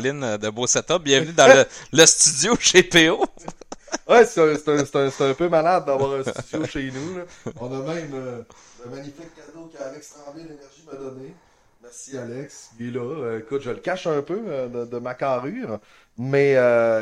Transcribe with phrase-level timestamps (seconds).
[0.00, 1.02] de beau setup.
[1.02, 3.24] Bienvenue dans le, studio chez PO.
[4.08, 7.20] ouais, c'est un, peu malade d'avoir un studio chez nous.
[7.58, 8.42] On a même euh,
[8.84, 11.34] un magnifique cadeau qu'Alex Tremblay l'Énergie m'a donné.
[11.82, 12.70] Merci Alex.
[12.78, 13.00] Il est là.
[13.00, 15.80] Euh, écoute, je le cache un peu euh, de, de, ma carrure.
[16.18, 16.52] Mais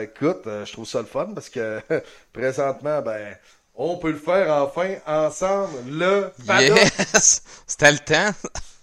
[0.02, 1.80] écoute, je trouve ça le fun parce que
[2.32, 3.36] présentement, ben,
[3.75, 5.72] on peut le faire enfin ensemble.
[5.88, 7.43] Le Yes!
[7.66, 8.32] C'était le temps.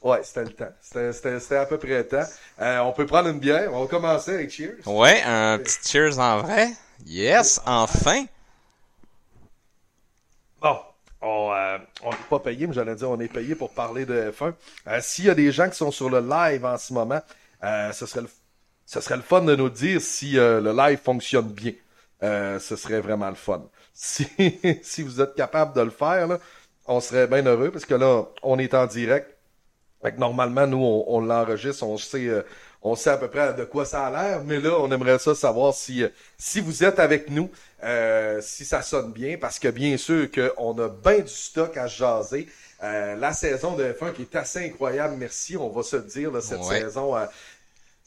[0.01, 0.71] Ouais, c'était le temps.
[0.81, 2.25] C'était à peu près le temps.
[2.59, 3.71] Euh, on peut prendre une bière.
[3.71, 4.87] On va commencer avec Cheers.
[4.87, 6.71] Ouais, un petit Cheers en vrai.
[7.05, 8.25] Yes, enfin.
[10.59, 10.79] Bon,
[11.21, 14.53] on euh, n'est pas payé, mais j'allais dire on est payé pour parler de F1.
[14.87, 17.21] Euh, s'il y a des gens qui sont sur le live en ce moment,
[17.61, 18.29] ce, serait le,
[18.87, 21.73] ce serait le fun de nous dire si le live fonctionne bien.
[22.21, 23.61] ce serait vraiment le fun.
[24.03, 24.27] Si,
[24.81, 26.39] si vous êtes capable de le faire, là,
[26.87, 29.37] on serait bien heureux parce que là, on est en direct.
[30.01, 32.41] Fait que normalement, nous, on, l'enregistre, on sait, euh,
[32.81, 35.35] on sait à peu près de quoi ça a l'air, mais là, on aimerait ça
[35.35, 37.51] savoir si, euh, si vous êtes avec nous,
[37.83, 41.85] euh, si ça sonne bien, parce que bien sûr qu'on a bien du stock à
[41.85, 42.47] jaser.
[42.81, 46.41] la saison de F1 qui est assez incroyable, merci, on va se le dire, là,
[46.41, 47.15] cette saison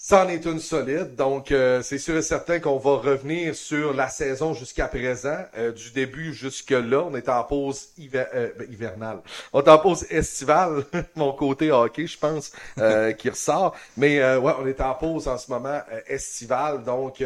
[0.07, 4.11] C'en est une solide, donc euh, c'est sûr et certain qu'on va revenir sur la
[4.11, 7.03] saison jusqu'à présent, euh, du début jusque là.
[7.05, 9.23] On est en pause euh, ben, hivernale,
[9.55, 10.85] on est en pause estivale,
[11.17, 12.53] mon côté hockey, je pense,
[13.17, 13.75] qui ressort.
[13.97, 17.25] Mais ouais, on est en pause en ce moment estivale, donc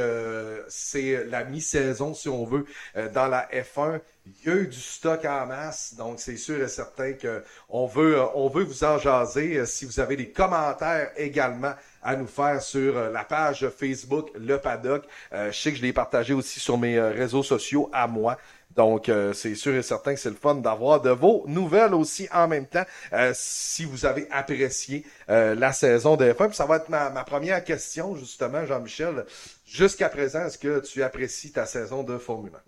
[0.69, 2.65] c'est la mi-saison si on veut
[3.13, 3.99] dans la F1.
[4.27, 7.87] Il y a eu du stock en masse, donc c'est sûr et certain que on
[7.87, 9.67] veut, on veut vous en jaser.
[9.67, 14.59] Si vous avez des commentaires également à nous faire sur euh, la page Facebook Le
[14.59, 15.05] Paddock.
[15.33, 18.37] Euh, je sais que je l'ai partagé aussi sur mes euh, réseaux sociaux à moi.
[18.77, 22.47] Donc, c'est sûr et certain que c'est le fun d'avoir de vos nouvelles aussi en
[22.47, 22.85] même temps.
[23.33, 28.65] si vous avez apprécié la saison de F1, ça va être ma première question justement,
[28.67, 29.25] Jean-Michel.
[29.71, 32.59] Jusqu'à présent, est-ce que tu apprécies ta saison de Formule 1?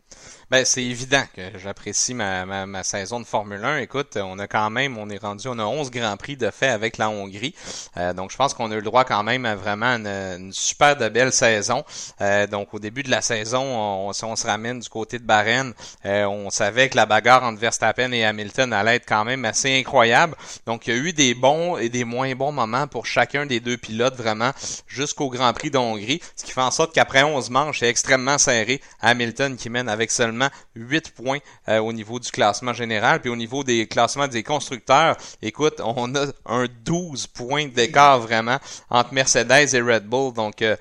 [0.51, 3.79] Ben, c'est évident que j'apprécie ma, ma, ma, saison de Formule 1.
[3.79, 6.69] Écoute, on a quand même, on est rendu, on a 11 Grands Prix de fait
[6.69, 7.55] avec la Hongrie.
[7.97, 10.97] Euh, donc, je pense qu'on a eu le droit quand même à vraiment une, super
[10.97, 11.85] de belle saison.
[12.21, 15.25] Euh, donc, au début de la saison, on, si on se ramène du côté de
[15.25, 15.73] Bahreïn,
[16.05, 19.79] euh, on savait que la bagarre entre Verstappen et Hamilton allait être quand même assez
[19.79, 20.35] incroyable.
[20.67, 23.61] Donc, il y a eu des bons et des moins bons moments pour chacun des
[23.61, 24.51] deux pilotes, vraiment,
[24.87, 26.21] jusqu'au Grand Prix de Hongrie.
[26.37, 28.81] Ce qui fait en sorte qu'après 11 manches, c'est extrêmement serré.
[29.01, 33.21] Hamilton qui mène avec seulement 8 points euh, au niveau du classement général.
[33.21, 38.59] Puis au niveau des classements des constructeurs, écoute, on a un 12 points d'écart vraiment
[38.89, 40.33] entre Mercedes et Red Bull.
[40.33, 40.77] Donc, euh,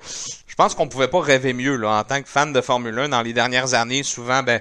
[0.50, 3.10] je pense qu'on pouvait pas rêver mieux là en tant que fan de Formule 1
[3.10, 4.02] dans les dernières années.
[4.02, 4.60] Souvent, ben,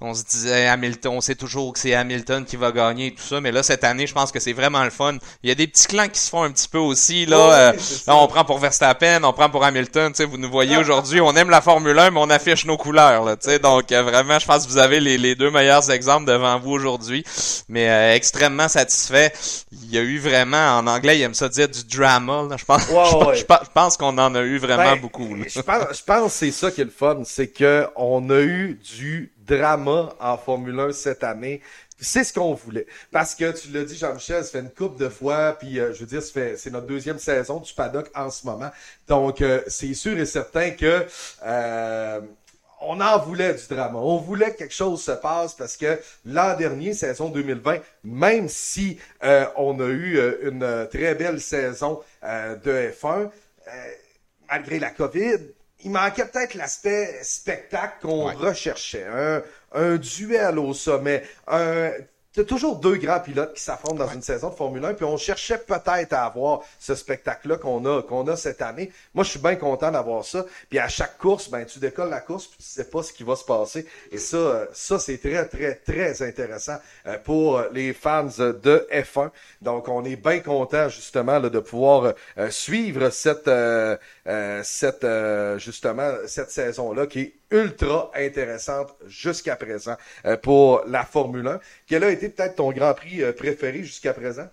[0.00, 3.24] on se disait Hamilton, on sait toujours que c'est Hamilton qui va gagner et tout
[3.24, 5.16] ça, mais là cette année, je pense que c'est vraiment le fun.
[5.42, 7.36] Il y a des petits clans qui se font un petit peu aussi là.
[7.36, 7.72] Euh,
[8.06, 10.12] là on prend pour Verstappen, on prend pour Hamilton.
[10.12, 12.76] Tu sais, vous nous voyez aujourd'hui, on aime la Formule 1, mais on affiche nos
[12.76, 13.36] couleurs là.
[13.36, 16.26] Tu sais, donc euh, vraiment, je pense que vous avez les, les deux meilleurs exemples
[16.26, 17.24] devant vous aujourd'hui.
[17.68, 19.32] Mais euh, extrêmement satisfait.
[19.72, 22.44] Il y a eu vraiment, en anglais, il aime ça dire du drama.
[22.48, 22.56] Là.
[22.56, 25.25] Je pense, je, pense qu'on en a eu vraiment ben, beaucoup.
[25.48, 28.40] Je pense, je pense que c'est ça qui est le fun, c'est que on a
[28.40, 31.62] eu du drama en Formule 1 cette année.
[31.98, 32.86] C'est ce qu'on voulait.
[33.10, 36.00] Parce que tu l'as dit, Jean-Michel, ça fait une coupe de fois, puis euh, je
[36.00, 38.70] veux dire, c'est notre deuxième saison du paddock en ce moment.
[39.08, 41.06] Donc, euh, c'est sûr et certain que
[41.46, 42.20] euh,
[42.82, 43.98] on en voulait du drama.
[43.98, 48.98] On voulait que quelque chose se passe parce que l'an dernier, saison 2020, même si
[49.56, 53.30] on a eu une très belle saison de F1,
[54.48, 55.38] malgré la COVID,
[55.84, 59.04] il manquait peut-être l'aspect spectacle qu'on recherchait.
[59.04, 59.42] Un,
[59.72, 61.90] un duel au sommet, un
[62.36, 65.16] c'est toujours deux grands pilotes qui s'affrontent dans une saison de Formule 1, puis on
[65.16, 68.92] cherchait peut-être à avoir ce spectacle-là qu'on a, qu'on a cette année.
[69.14, 70.44] Moi, je suis bien content d'avoir ça.
[70.68, 73.22] Puis à chaque course, ben tu décolles la course, puis tu sais pas ce qui
[73.22, 73.86] va se passer.
[74.12, 76.76] Et ça, ça c'est très, très, très intéressant
[77.06, 79.30] euh, pour les fans de F1.
[79.62, 83.96] Donc, on est bien content justement de pouvoir euh, suivre cette, euh,
[84.62, 85.06] cette
[85.56, 91.60] justement cette saison-là qui est ultra intéressante jusqu'à présent euh, pour la Formule 1.
[91.86, 94.48] Quel a été peut-être ton Grand Prix euh, préféré jusqu'à présent?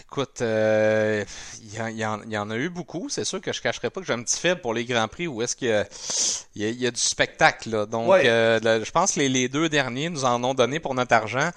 [0.00, 1.24] Écoute, il euh,
[1.70, 3.08] y, en, a eu beaucoup.
[3.08, 5.26] C'est sûr que je cacherai pas que j'ai un petit faible pour les grands prix
[5.26, 5.86] où est-ce qu'il
[6.54, 7.86] y, y, a du spectacle.
[7.86, 11.50] Donc, je pense que les, les, deux derniers nous en ont donné pour notre argent.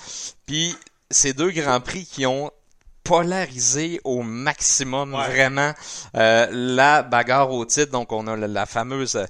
[0.46, 0.74] Puis,
[1.12, 2.50] ces deux grands prix qui ont
[3.06, 5.74] polarisé au maximum, vraiment.
[6.18, 9.28] Euh, la bagarre au titre, donc on a la, fameuse,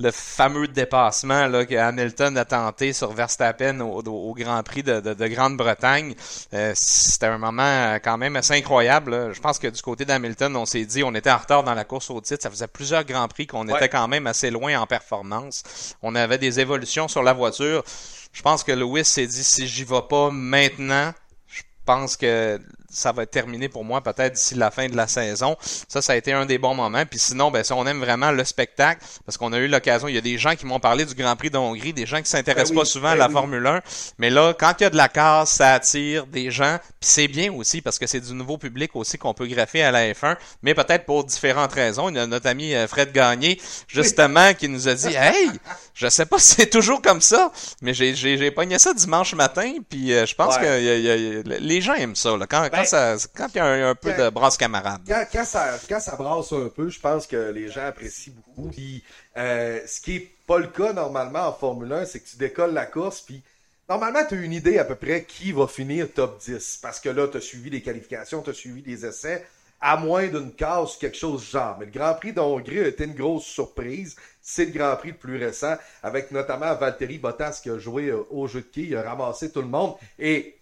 [0.00, 5.26] le fameux dépassement là, que Hamilton a tenté sur Verstappen au, Grand Prix de, de,
[5.28, 6.14] Grande-Bretagne.
[6.52, 9.32] Euh, C'était un moment euh, quand même assez incroyable.
[9.32, 11.84] Je pense que du côté d'Hamilton, on s'est dit on était en retard dans la
[11.84, 12.42] course au titre.
[12.42, 15.62] Ça faisait plusieurs Grands Prix qu'on était quand même assez loin en performance.
[16.02, 17.84] On avait des évolutions sur la voiture.
[18.32, 21.12] Je pense que Lewis s'est dit si j'y vais pas maintenant,
[21.46, 22.58] je pense que
[22.92, 25.56] ça va être terminé pour moi peut-être d'ici la fin de la saison.
[25.88, 27.04] Ça, ça a été un des bons moments.
[27.06, 30.14] Puis sinon, ben, si on aime vraiment le spectacle, parce qu'on a eu l'occasion, il
[30.14, 32.28] y a des gens qui m'ont parlé du Grand Prix de Hongrie, des gens qui
[32.28, 33.82] s'intéressent ben pas souvent à ben la Formule 1.
[34.18, 36.78] Mais là, quand il y a de la casse, ça attire des gens.
[37.00, 39.90] Puis c'est bien aussi parce que c'est du nouveau public aussi qu'on peut greffer à
[39.90, 42.08] la F1, mais peut-être pour différentes raisons.
[42.08, 45.50] Il y a notre ami euh, Fred Gagné, justement, qui nous a dit Hey,
[45.94, 47.50] je sais pas si c'est toujours comme ça,
[47.80, 52.36] mais j'ai, pogné ça dimanche matin, puis euh, je pense que les gens aiment ça.
[52.36, 52.46] Là.
[52.46, 55.02] Quand, quand, il y a un, peu de brasse camarade.
[55.32, 58.70] Quand, ça, quand ça brasse un peu, je pense que les gens apprécient beaucoup.
[58.70, 59.02] Puis,
[59.36, 62.74] euh, ce qui est pas le cas normalement en Formule 1, c'est que tu décolles
[62.74, 63.42] la course, puis
[63.88, 66.78] normalement, tu as une idée à peu près qui va finir top 10.
[66.82, 69.46] Parce que là, tu as suivi les qualifications, tu as suivi les essais,
[69.80, 71.76] à moins d'une casse ou quelque chose genre.
[71.78, 74.16] Mais le Grand Prix d'Hongrie a été une grosse surprise.
[74.40, 78.24] C'est le Grand Prix le plus récent, avec notamment Valtteri Bottas qui a joué euh,
[78.30, 79.94] au jeu de quilles, il a ramassé tout le monde.
[80.18, 80.56] Et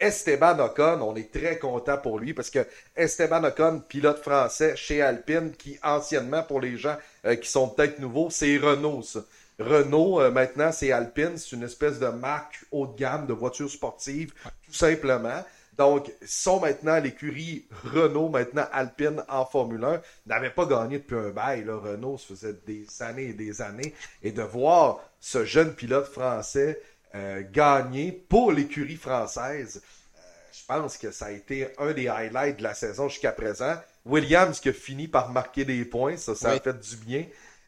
[0.00, 2.66] Esteban Ocon, on est très content pour lui parce que
[2.96, 7.98] Esteban Ocon, pilote français chez Alpine, qui anciennement, pour les gens euh, qui sont peut-être
[7.98, 9.20] nouveaux, c'est Renault, ça.
[9.58, 13.70] Renault, euh, maintenant, c'est Alpine, c'est une espèce de marque haut de gamme de voitures
[13.70, 14.32] sportives,
[14.66, 15.44] tout simplement.
[15.76, 20.00] Donc, sont maintenant l'écurie Renault, maintenant Alpine en Formule 1.
[20.26, 21.76] N'avait pas gagné depuis un bail, là.
[21.76, 23.94] Renault, ça faisait des années et des années.
[24.22, 26.80] Et de voir ce jeune pilote français
[27.14, 29.82] euh, gagné pour l'écurie française.
[30.16, 30.20] Euh,
[30.52, 33.76] je pense que ça a été un des highlights de la saison jusqu'à présent.
[34.06, 37.26] Williams qui a fini par marquer des points, ça, ça a fait du bien.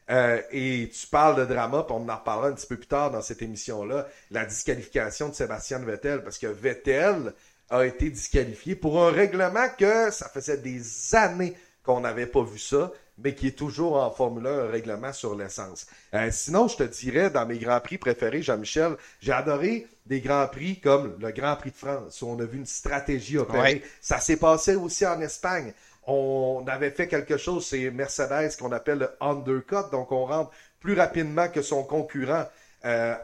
[0.09, 3.11] Euh, et tu parles de drama, puis on en reparlera un petit peu plus tard
[3.11, 7.33] dans cette émission-là, la disqualification de Sébastien Vettel, parce que Vettel
[7.69, 11.53] a été disqualifié pour un règlement que ça faisait des années
[11.83, 15.35] qu'on n'avait pas vu ça mais qui est toujours en Formule 1 un règlement sur
[15.35, 15.85] l'essence.
[16.13, 20.47] Euh, sinon, je te dirais, dans mes Grands Prix préférés, Jean-Michel, j'ai adoré des Grands
[20.47, 23.83] Prix comme le Grand Prix de France, où on a vu une stratégie opérer.
[24.01, 25.73] Ça s'est passé aussi en Espagne.
[26.05, 30.95] On avait fait quelque chose, c'est Mercedes qu'on appelle le undercut, donc on rentre plus
[30.95, 32.45] rapidement que son concurrent
[32.83, 33.15] euh,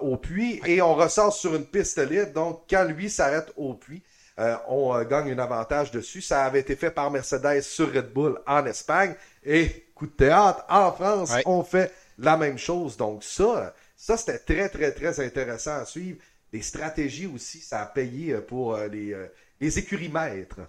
[0.00, 2.32] au puits et on ressort sur une piste libre.
[2.32, 4.02] Donc, quand lui s'arrête au puits,
[4.38, 6.22] euh, on euh, gagne un avantage dessus.
[6.22, 9.14] Ça avait été fait par Mercedes sur Red Bull en Espagne.
[9.44, 12.96] Et coup de théâtre, en France, on fait la même chose.
[12.96, 16.18] Donc ça, ça c'était très, très, très intéressant à suivre.
[16.52, 19.16] Les stratégies aussi, ça a payé pour euh, les,
[19.60, 20.60] les écuries maîtres.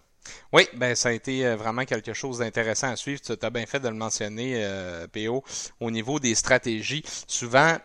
[0.54, 3.20] Oui, ben ça a été vraiment quelque chose d'intéressant à suivre.
[3.20, 4.66] Tu as bien fait de le mentionner,
[5.12, 5.44] PO.
[5.82, 7.78] Au niveau des stratégies, souvent,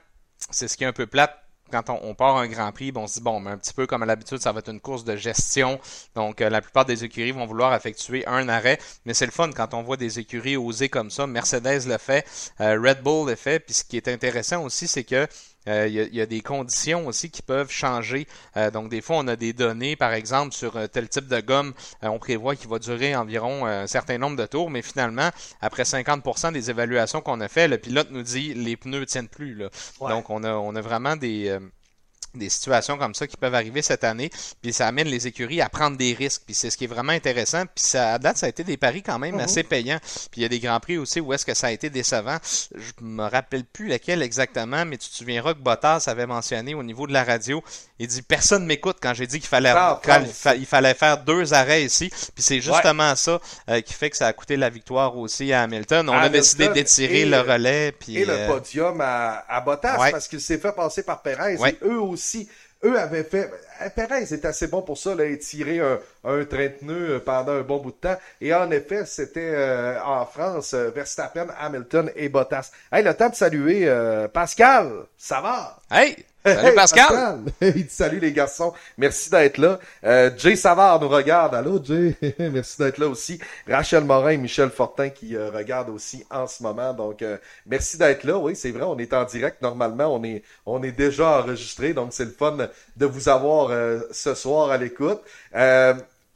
[0.51, 3.15] c'est ce qui est un peu plate quand on, part un Grand Prix, on se
[3.15, 5.17] dit, bon, mais un petit peu comme à l'habitude, ça va être une course de
[5.17, 5.81] gestion.
[6.15, 8.79] Donc, euh, la plupart des écuries vont vouloir effectuer un arrêt.
[9.05, 11.27] Mais c'est le fun quand on voit des écuries oser comme ça.
[11.27, 12.27] Mercedes le fait,
[12.61, 13.61] euh, Red Bull le fait.
[13.61, 15.27] Puis ce qui est intéressant aussi, c'est que
[15.69, 18.27] euh, il y, a des conditions aussi qui peuvent changer.
[18.57, 21.41] Euh, donc, des fois, on a des données, par exemple, sur euh, tel type de
[21.41, 25.31] gomme, on prévoit qu'il va durer environ un certain nombre de tours, mais finalement,
[25.61, 29.55] après 50% des évaluations qu'on a fait, le pilote nous dit les pneus tiennent plus.
[29.55, 29.69] Là.
[30.01, 31.59] Donc, on a, on a vraiment des
[32.35, 34.31] des situations comme ça qui peuvent arriver cette année,
[34.63, 37.13] puis ça amène les écuries à prendre des risques, puis c'est ce qui est vraiment
[37.13, 39.41] intéressant, puis ça, à date, ça a été des paris quand même mhm.
[39.41, 39.99] assez payants,
[40.31, 42.39] puis il y a des grands prix aussi où est-ce que ça a été décevant,
[42.75, 46.83] je me rappelle plus lequel exactement, mais tu te souviendras que Bottas avait mentionné au
[46.83, 47.63] niveau de la radio,
[47.99, 49.75] il dit personne m'écoute quand j'ai dit qu'il fallait
[50.57, 54.27] il, fallait faire deux arrêts ici, puis c'est justement ça euh, qui fait que ça
[54.27, 56.09] a coûté la victoire aussi à Hamilton.
[56.09, 60.29] On a décidé d'étirer le relais, puis et le euh, podium à, à Bottas parce
[60.29, 62.49] qu'il s'est fait passer par Perez, et eux aussi aussi,
[62.85, 63.51] eux avaient fait.
[63.81, 67.53] Euh, Perez est assez bon pour ça, là, étirer un, un train de euh, pendant
[67.53, 68.19] un bon bout de temps.
[68.41, 72.71] Et en effet, c'était euh, en France, Verstappen, Hamilton et Bottas.
[72.93, 73.89] Hey, le temps de saluer
[74.33, 75.81] Pascal, ça va?
[75.91, 76.25] Hey!
[76.55, 77.39] Salut Pascal!
[77.89, 79.79] Salut les garçons, merci d'être là.
[80.05, 81.55] Euh, Jay Savard nous regarde.
[81.55, 83.39] Allô Jay, merci d'être là aussi.
[83.69, 86.95] Rachel Morin et Michel Fortin qui euh, regardent aussi en ce moment.
[86.95, 87.37] Donc euh,
[87.67, 88.39] merci d'être là.
[88.39, 89.61] Oui, c'est vrai, on est en direct.
[89.61, 92.57] Normalement, on est on est déjà enregistré, donc c'est le fun
[92.97, 93.71] de vous avoir
[94.11, 95.21] ce soir à l'écoute.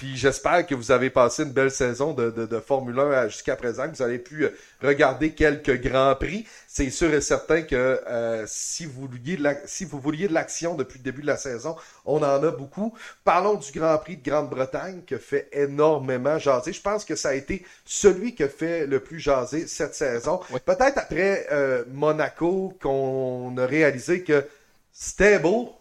[0.03, 3.55] Puis j'espère que vous avez passé une belle saison de, de, de Formule 1 jusqu'à
[3.55, 4.49] présent, que vous avez pu euh,
[4.83, 6.45] regarder quelques grands prix.
[6.67, 10.35] C'est sûr et certain que euh, si vous vouliez de la, si vous vouliez de
[10.35, 12.93] l'action depuis le début de la saison, on en a beaucoup.
[13.23, 16.73] Parlons du Grand Prix de Grande-Bretagne qui fait énormément jaser.
[16.73, 20.41] Je pense que ça a été celui qui a fait le plus jaser cette saison.
[20.65, 24.45] Peut-être après euh, Monaco qu'on a réalisé que
[24.93, 25.77] c'était beau,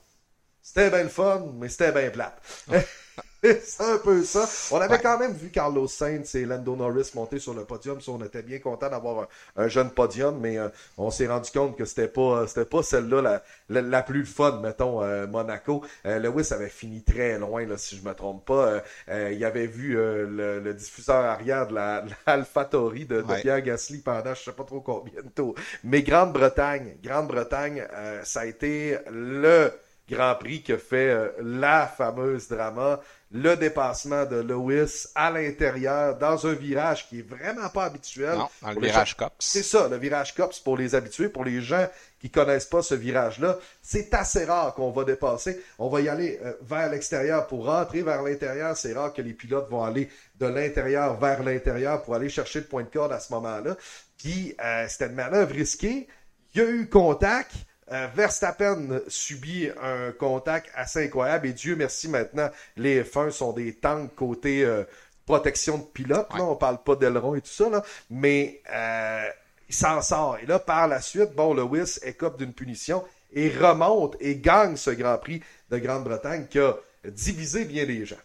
[0.61, 2.39] c'était bien le fun, mais c'était bien plate.
[3.43, 4.47] c'est un peu ça.
[4.71, 7.97] On avait quand même vu Carlos Sainz et Lando Norris monter sur le podium.
[8.07, 11.85] On était bien content d'avoir un, jeune podium, mais euh, on s'est rendu compte que
[11.85, 15.83] c'était pas c'était pas celle-là la, la, plus fun, mettons, euh, Monaco.
[16.05, 18.83] Euh, Lewis avait fini très loin, là, si je me trompe pas.
[19.07, 24.51] il avait vu le, diffuseur arrière de la, de, de Pierre Gasly pendant je sais
[24.51, 25.55] pas trop combien de tours.
[25.83, 27.87] Mais Grande-Bretagne, Grande-Bretagne,
[28.23, 29.71] ça a été le
[30.09, 32.99] Grand Prix qui a fait la fameuse drama
[33.33, 38.37] le dépassement de Lewis à l'intérieur dans un virage qui est vraiment pas habituel.
[38.37, 39.35] Non, dans le virage COPS.
[39.39, 41.87] C'est ça, le virage COPS pour les habitués, pour les gens
[42.19, 45.63] qui connaissent pas ce virage-là, c'est assez rare qu'on va dépasser.
[45.79, 48.75] On va y aller euh, vers l'extérieur pour rentrer vers l'intérieur.
[48.75, 52.65] C'est rare que les pilotes vont aller de l'intérieur vers l'intérieur pour aller chercher le
[52.65, 53.77] point de corde à ce moment-là.
[54.17, 56.07] Puis euh, c'était une manœuvre risquée.
[56.53, 57.53] Il y a eu contact.
[57.91, 63.73] Euh, Verstappen subit un contact assez incroyable et Dieu merci maintenant, les F1 sont des
[63.73, 64.83] tanks côté euh,
[65.25, 66.27] protection de pilote.
[66.37, 69.27] Là, on parle pas d'aileron et tout ça, là, mais euh,
[69.67, 70.37] il s'en sort.
[70.41, 74.91] Et là, par la suite, bon, Lewis écope d'une punition et remonte et gagne ce
[74.91, 76.75] Grand Prix de Grande-Bretagne qui a
[77.09, 78.17] diviser bien les gens.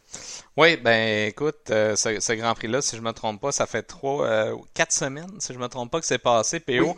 [0.56, 4.25] Oui, ben écoute, euh, ce, Grand Prix-là, si je me trompe pas, ça fait trois,
[4.26, 6.97] euh, quatre semaines, si je me trompe pas, que c'est passé, PO.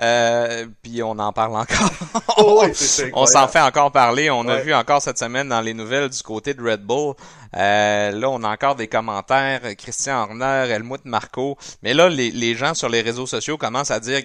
[0.00, 1.90] Euh, puis on en parle encore.
[2.42, 2.64] Oh
[3.12, 4.30] on s'en fait encore parler.
[4.30, 7.14] On a vu encore cette semaine dans les nouvelles du côté de Red Bull.
[7.52, 9.60] là, on a encore des commentaires.
[9.76, 11.58] Christian Horner, Helmut Marco.
[11.82, 14.22] Mais là, les, les gens sur les réseaux sociaux commencent à dire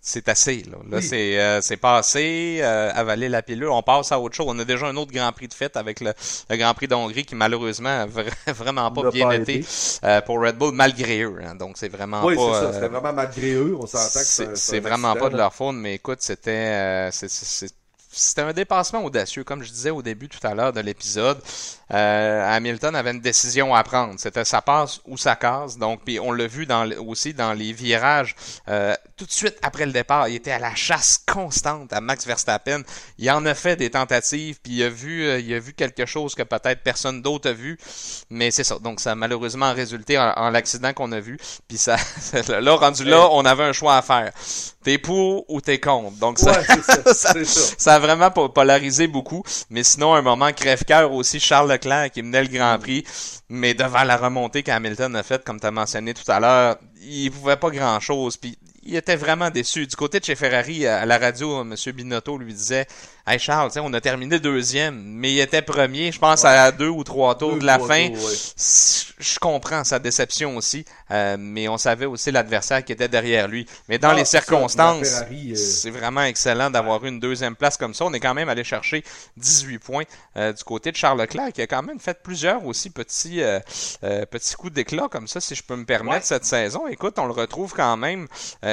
[0.00, 0.62] c'est assez.
[0.64, 4.46] Là, là c'est euh, c'est passé, euh, avaler la pilule, on passe à autre chose.
[4.48, 6.12] On a déjà un autre Grand Prix de fête avec le,
[6.50, 8.06] Grand Prix d'Hongrie qui malheureusement a
[8.52, 9.64] vraiment pas bien été,
[10.04, 11.38] euh, pour Red Bull malgré eux.
[11.44, 11.54] Hein.
[11.54, 12.42] donc c'est vraiment oui, pas.
[12.42, 12.72] Oui, c'est ça.
[12.72, 13.76] C'était vraiment malgré eux.
[13.78, 17.10] On s'entend que c'est vraiment pas de leur faute, mais écoute, c'était
[18.12, 21.40] c'était un dépassement audacieux, comme je disais au début tout à l'heure de l'épisode.
[21.92, 24.14] Euh, Hamilton avait une décision à prendre.
[24.18, 25.78] C'était sa passe ou sa casse.
[25.78, 28.34] Donc, puis on l'a vu dans, aussi dans les virages.
[28.68, 32.26] Euh, tout de suite après le départ, il était à la chasse constante à Max
[32.26, 32.82] Verstappen.
[33.18, 36.06] Il en a fait des tentatives, puis il a vu, euh, il a vu quelque
[36.06, 37.78] chose que peut-être personne d'autre a vu.
[38.30, 38.78] Mais c'est ça.
[38.78, 41.38] Donc, ça a malheureusement résulté en, l'accident qu'on a vu.
[41.68, 41.96] Puis ça,
[42.48, 44.32] là, rendu là, on avait un choix à faire.
[44.82, 46.16] T'es pour ou t'es contre.
[46.18, 46.62] Donc, ça,
[47.14, 49.42] ça, ça, a vraiment polarisé beaucoup.
[49.70, 53.04] Mais sinon, un moment crève-cœur aussi, Charles Leclerc qui menait le Grand Prix,
[53.48, 57.30] mais devant la remontée qu'Hamilton a faite, comme tu as mentionné tout à l'heure, il
[57.30, 58.36] pouvait pas grand-chose.
[58.36, 59.86] Puis il était vraiment déçu.
[59.86, 61.74] Du côté de chez Ferrari, à la radio, M.
[61.94, 62.86] Binotto lui disait
[63.24, 67.04] Hey Charles, on a terminé deuxième, mais il était premier, je pense, à deux ou
[67.04, 68.08] trois tours de la fin.
[69.22, 73.64] Je comprends sa déception aussi, euh, mais on savait aussi l'adversaire qui était derrière lui.
[73.88, 77.94] Mais dans ah, les circonstances, euh, c'est vraiment excellent d'avoir eu une deuxième place comme
[77.94, 78.04] ça.
[78.06, 79.04] On est quand même allé chercher
[79.36, 80.02] 18 points
[80.36, 83.40] euh, du côté de Charles Leclerc, qui a quand même fait plusieurs aussi petits,
[84.32, 86.88] petits coups d'éclat comme ça, si je peux me permettre, cette saison.
[86.88, 88.26] Écoute, on le retrouve quand même,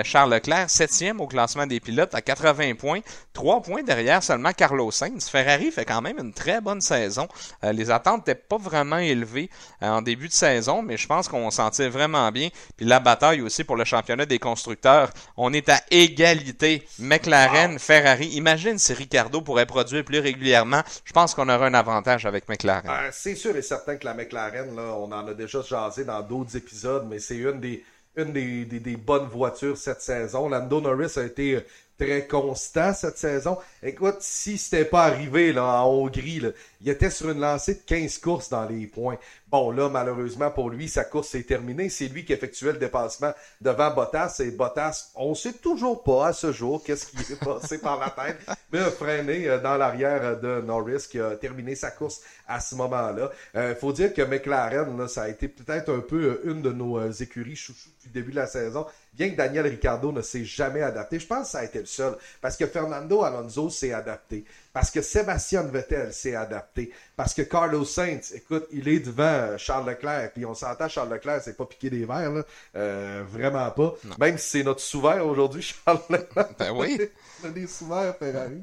[0.04, 3.02] Charles Leclerc, septième au classement des pilotes à 80 points,
[3.34, 5.30] trois points derrière seulement Carlos Sainz.
[5.30, 7.28] Ferrari fait quand même une très bonne saison.
[7.64, 9.50] Euh, les attentes n'étaient pas vraiment élevées
[9.84, 12.50] euh, en début de saison, mais je pense qu'on s'en tire vraiment bien.
[12.78, 16.88] Puis la bataille aussi pour le championnat des constructeurs, on est à égalité.
[17.00, 18.28] McLaren, Ferrari.
[18.30, 20.82] Imagine si Ricardo pourrait produire plus régulièrement.
[21.06, 22.90] Je pense qu'on aurait un avantage avec McLaren.
[22.90, 26.22] Euh, c'est sûr et certain que la McLaren, là, on en a déjà jasé dans
[26.22, 27.84] d'autres épisodes, mais c'est une des
[28.16, 30.50] une des, des, bonnes voitures cette saison.
[30.50, 31.64] Lando Norris a été
[32.00, 33.58] très constant cette saison.
[33.84, 36.50] Écoute, si c'était pas arrivé là, en Hongrie, là,
[36.82, 39.18] il était sur une lancée de 15 courses dans les points.
[39.50, 41.90] Bon, là, malheureusement pour lui, sa course est terminée.
[41.90, 44.38] C'est lui qui effectuait le dépassement devant Bottas.
[44.40, 48.10] Et Bottas, on sait toujours pas à ce jour qu'est-ce qui est passé par la
[48.12, 48.40] tête,
[48.72, 52.76] mais a freiné euh, dans l'arrière de Norris qui a terminé sa course à ce
[52.76, 53.32] moment-là.
[53.56, 56.62] Il euh, faut dire que McLaren, là, ça a été peut-être un peu euh, une
[56.62, 58.86] de nos écuries chouchou depuis le début de la saison
[59.20, 61.86] bien que Daniel Ricciardo ne s'est jamais adapté, je pense que ça a été le
[61.86, 62.16] seul.
[62.40, 64.46] Parce que Fernando Alonso s'est adapté.
[64.80, 66.94] Parce que Sébastien Vettel s'est adapté.
[67.18, 70.32] Parce que Carlos Sainz, écoute, il est devant euh, Charles Leclerc.
[70.34, 72.44] Puis on s'entend, Charles Leclerc, c'est pas piqué des verres, là.
[72.78, 73.96] Euh, vraiment pas.
[74.18, 76.52] Même si c'est notre souverain aujourd'hui, Charles Leclerc.
[76.58, 76.98] Ben oui.
[77.44, 78.62] on des sous Ferrari.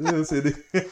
[0.24, 0.56] c'est des...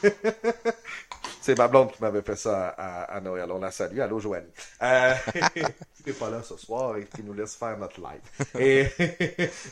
[1.41, 3.51] C'est ma blonde qui m'avait fait ça à, Noël.
[3.51, 3.99] On la salue.
[3.99, 4.45] Allô, Joanne.
[4.83, 5.13] Euh,
[5.55, 5.63] tu
[6.05, 8.21] n'es pas là ce soir et qui nous laisse faire notre live.
[8.59, 8.85] Et,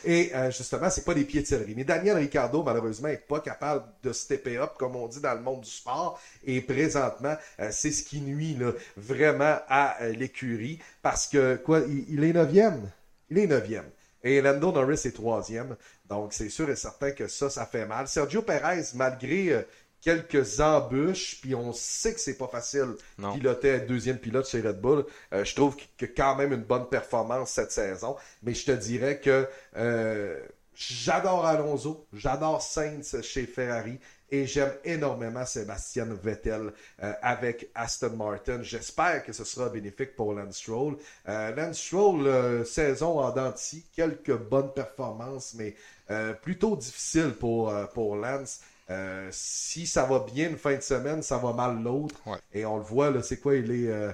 [0.04, 1.74] et euh, justement, c'est pas des céleri.
[1.76, 5.42] Mais Daniel Ricardo, malheureusement, est pas capable de stepper up, comme on dit dans le
[5.42, 6.18] monde du sport.
[6.44, 10.80] Et présentement, euh, c'est ce qui nuit là, vraiment à euh, l'écurie.
[11.02, 12.90] Parce que, quoi, il, il est neuvième.
[13.28, 13.90] Il est neuvième.
[14.22, 15.76] Et Lando Norris est troisième.
[16.08, 18.08] Donc, c'est sûr et certain que ça, ça fait mal.
[18.08, 19.62] Sergio Perez, malgré euh,
[20.00, 23.34] quelques embûches, puis on sait que c'est pas facile non.
[23.34, 25.04] piloter deuxième pilote chez Red Bull.
[25.32, 28.16] Euh, je trouve que quand même une bonne performance cette saison.
[28.42, 29.46] Mais je te dirais que
[29.76, 30.40] euh,
[30.74, 33.98] j'adore Alonso, j'adore Sainz chez Ferrari.
[34.30, 36.72] Et j'aime énormément Sébastien Vettel
[37.02, 38.62] euh, avec Aston Martin.
[38.62, 40.96] J'espère que ce sera bénéfique pour Lance Stroll.
[41.28, 45.74] Euh, Lance Stroll, euh, saison en denti, quelques bonnes performances, mais
[46.42, 48.62] plutôt difficile pour, pour Lance.
[49.30, 52.16] si ça va bien une fin de semaine, ça va mal l'autre.
[52.52, 54.12] Et on le voit, là, c'est quoi, il est,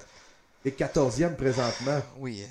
[0.67, 2.03] est 14e présentement.
[2.19, 2.47] Oui.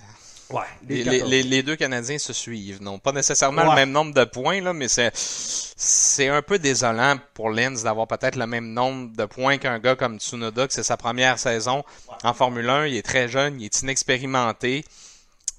[0.52, 2.82] Ouais, les, les, deux Canadiens se suivent.
[2.82, 7.16] Non, pas nécessairement le même nombre de points, là, mais c'est, c'est un peu désolant
[7.34, 10.84] pour Lenz d'avoir peut-être le même nombre de points qu'un gars comme Tsunoda, que c'est
[10.84, 11.84] sa première saison
[12.24, 12.88] en Formule 1.
[12.88, 14.86] Il est très jeune, il est inexpérimenté.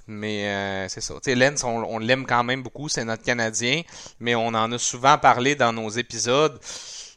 [0.09, 1.15] Mais euh, c'est ça.
[1.15, 3.83] Tu sais, Lenz, on, on l'aime quand même beaucoup, c'est notre Canadien,
[4.21, 6.61] mais on en a souvent parlé dans nos épisodes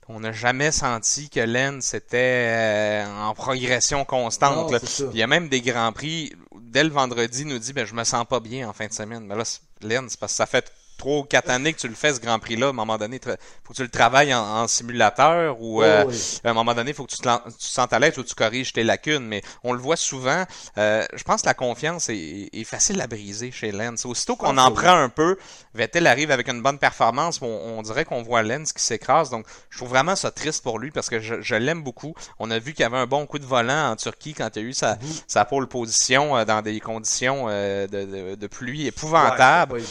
[0.09, 4.73] on n'a jamais senti que Lenz était euh, en progression constante.
[5.13, 6.33] il y a même des grands prix.
[6.69, 9.25] Dès le vendredi, nous dit ben je me sens pas bien en fin de semaine.
[9.25, 9.43] Mais là,
[9.81, 12.37] Lenz, parce que ça fait trois ou quatre années que tu le fais ce Grand
[12.37, 13.19] Prix-là, à un moment donné,
[13.63, 16.05] faut que tu le travailles en, simulateur ou euh,
[16.43, 18.35] à un moment donné, il faut que tu te, tu sentes à l'aise ou tu
[18.35, 19.25] corriges tes lacunes.
[19.25, 20.43] Mais on le voit souvent.
[20.77, 24.05] Euh, je pense que la confiance est, facile à briser chez Lens.
[24.05, 25.37] Aussitôt qu'on en prend un peu,
[25.73, 29.29] Vettel arrive avec une bonne performance, on, dirait qu'on voit Lens qui s'écrase.
[29.31, 32.13] Donc, je trouve vraiment ça triste pour lui parce que je, l'aime beaucoup.
[32.37, 34.59] On a vu qu'il y avait un bon coup de volant en Turquie quand il
[34.59, 39.81] a eu sa, sa pole position euh, dans des conditions de, de, pluie épouvantables.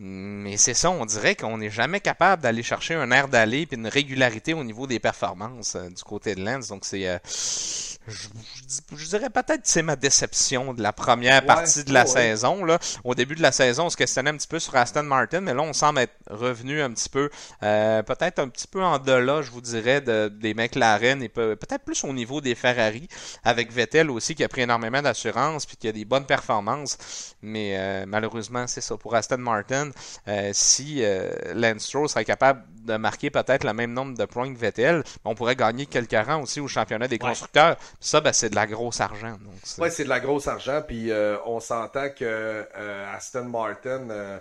[0.00, 3.74] Mais c'est ça, on dirait qu'on n'est jamais capable d'aller chercher un air d'aller et
[3.74, 6.68] une régularité au niveau des performances euh, du côté de Lens.
[6.68, 7.18] Donc c'est euh,
[8.06, 12.64] je, dirais peut-être que c'est ma déception de la première partie de la saison.
[12.64, 12.78] Là.
[13.02, 15.52] Au début de la saison, on se questionnait un petit peu sur Aston Martin, mais
[15.52, 17.28] là, on semble être revenu un petit peu,
[17.64, 21.84] euh, peut-être un petit peu en delà, je vous dirais, de, des McLaren et peut-être
[21.84, 23.08] plus au niveau des Ferrari,
[23.42, 27.34] avec Vettel aussi qui a pris énormément d'assurance puis qui a des bonnes performances.
[27.42, 28.96] Mais malheureusement, c'est ça.
[28.96, 29.87] Pour Aston Martin,
[30.28, 31.02] euh, si
[31.54, 35.34] Lance Stroll serait capable de marquer peut-être le même nombre de points que Vettel, on
[35.34, 37.76] pourrait gagner quelques rangs aussi au championnat des constructeurs.
[38.00, 39.36] Ça, ben, c'est de la grosse argent.
[39.78, 40.82] Oui, c'est de la grosse argent.
[40.86, 44.38] Puis euh, on s'entend que euh, Aston Martin euh,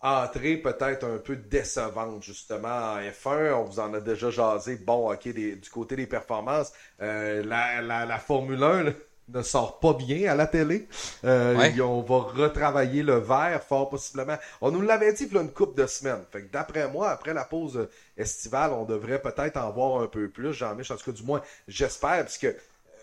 [0.00, 3.52] a entré peut-être un peu décevante justement en F1.
[3.54, 4.76] On vous en a déjà jasé.
[4.76, 8.94] Bon, ok, du côté des performances, la, la, Formule 1
[9.32, 10.88] ne sort pas bien à la télé.
[11.22, 14.36] on va retravailler le verre fort possiblement.
[14.60, 16.24] On nous l'avait dit il y a une couple de semaines.
[16.30, 20.28] Fait que d'après moi, après la pause estivale, on devrait peut-être en voir un peu
[20.28, 20.52] plus.
[20.52, 22.54] Jean-Michel, en tout cas, du moins, j'espère, parce que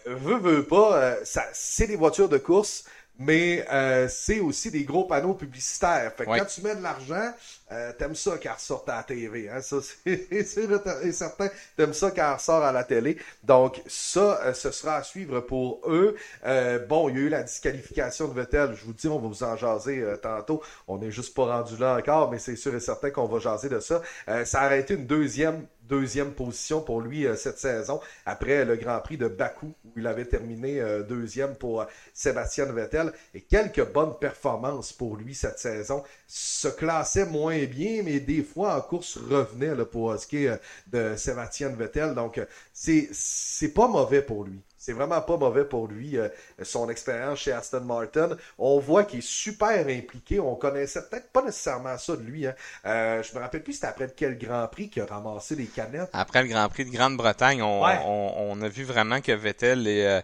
[0.06, 2.86] veut, veut pas, euh, ça, c'est des voitures de course,
[3.20, 6.12] mais euh, c'est aussi des gros panneaux publicitaires.
[6.16, 7.34] Fait que quand tu mets de l'argent,
[7.72, 9.50] euh, t'aimes ça qu'elle ressorte à la TV.
[9.50, 9.62] Hein?
[9.62, 10.44] Ça, c'est
[11.12, 11.50] certain.
[11.76, 13.18] T'aimes ça qu'elle ressort à la télé.
[13.44, 16.16] Donc, ça, euh, ce sera à suivre pour eux.
[16.46, 18.74] Euh, bon, il y a eu la disqualification de Vettel.
[18.74, 20.62] Je vous dis, on va vous en jaser tantôt.
[20.88, 23.70] On n'est juste pas rendu là encore, mais c'est sûr et certain qu'on va jaser
[23.70, 24.02] de ça.
[24.46, 29.18] ça a été une deuxième deuxième position pour lui cette saison après le Grand Prix
[29.18, 35.16] de Bakou où il avait terminé deuxième pour Sébastien Vettel et quelques bonnes performances pour
[35.16, 40.12] lui cette saison se classait moins bien, mais des fois en course revenait là, pour
[40.12, 42.14] euh, de Sébastien Vettel.
[42.14, 44.60] Donc, euh, c'est pas mauvais pour lui.
[44.88, 46.30] C'est vraiment pas mauvais pour lui, euh,
[46.64, 48.38] son expérience chez Aston Martin.
[48.58, 50.40] On voit qu'il est super impliqué.
[50.40, 52.48] On connaissait peut-être pas nécessairement ça de lui.
[52.48, 52.54] Hein.
[52.86, 56.08] je me rappelle plus c'était après quel Grand Prix qu'il a ramassé les canettes.
[56.14, 60.24] Après le Grand Prix de Grande-Bretagne, on, on, a vu vraiment que Vettel est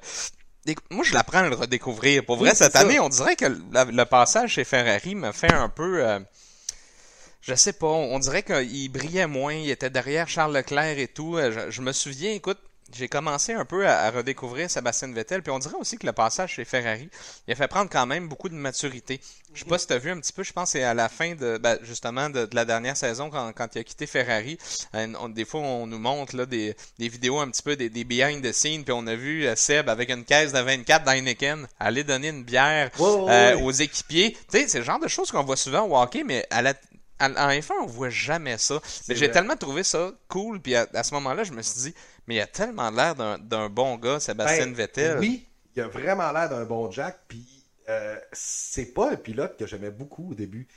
[0.91, 2.23] moi, je l'apprends à le redécouvrir.
[2.23, 6.07] Pour vrai, cette année, on dirait que le, passage chez Ferrari me fait un peu...
[6.07, 6.19] Euh,
[7.41, 11.35] je sais pas, on dirait qu'il brillait moins, il était derrière Charles Leclerc et tout.
[11.35, 12.59] Euh, je me souviens, écoute,
[12.93, 16.53] j'ai commencé un peu à, redécouvrir Sébastien Vettel, puis on dirait aussi que le passage
[16.53, 17.09] chez Ferrari,
[17.47, 19.19] il a fait prendre quand même beaucoup de maturité.
[19.53, 21.09] Je sais pas si tu as vu un petit peu, je pense c'est à la
[21.09, 24.57] fin de ben, justement de, la dernière saison quand, quand il a quitté Ferrari.
[24.95, 28.03] Euh, des fois on nous montre là, des, des vidéos un petit peu des, des
[28.03, 31.67] behind the scenes, puis on a vu euh, Seb avec une caisse de 24 d'Heineken
[31.79, 34.37] aller donner une bière euh, aux équipiers.
[34.51, 36.73] Tu sais, c'est le genre de choses qu'on voit souvent au hockey, mais à la
[37.31, 38.79] en F1, on voit jamais ça.
[39.07, 41.95] Mais j'ai tellement trouvé ça cool, puis à, ce moment-là, je me suis dit,
[42.27, 45.19] mais il a tellement l'air d'un bon gars, Sébastien ben, Vettel.
[45.19, 47.45] Oui, il a vraiment l'air d'un bon Jack, puis
[47.89, 50.67] euh, c'est pas un pilote que j'aimais beaucoup au début.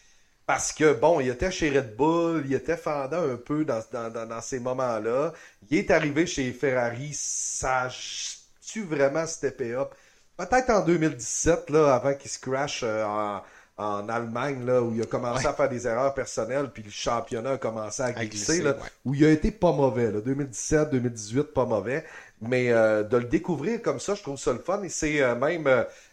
[0.46, 4.40] Parce que, bon, il était chez Red Bull, il était fendant un peu dans, dans,
[4.40, 5.32] ces moments-là.
[5.70, 9.92] Il est arrivé chez Ferrari, ça a-tu vraiment steppé up?
[10.36, 13.42] Peut-être en 2017, là, avant qu'il se crash euh, en,
[13.78, 17.52] en Allemagne, là, où il a commencé à faire des erreurs personnelles, puis le championnat
[17.52, 20.10] a commencé à glisser, là, où il a été pas mauvais.
[20.10, 22.04] Là, 2017, 2018, pas mauvais.
[22.40, 24.82] Mais euh, de le découvrir comme ça, je trouve ça le fun.
[24.82, 25.66] Et c'est euh, même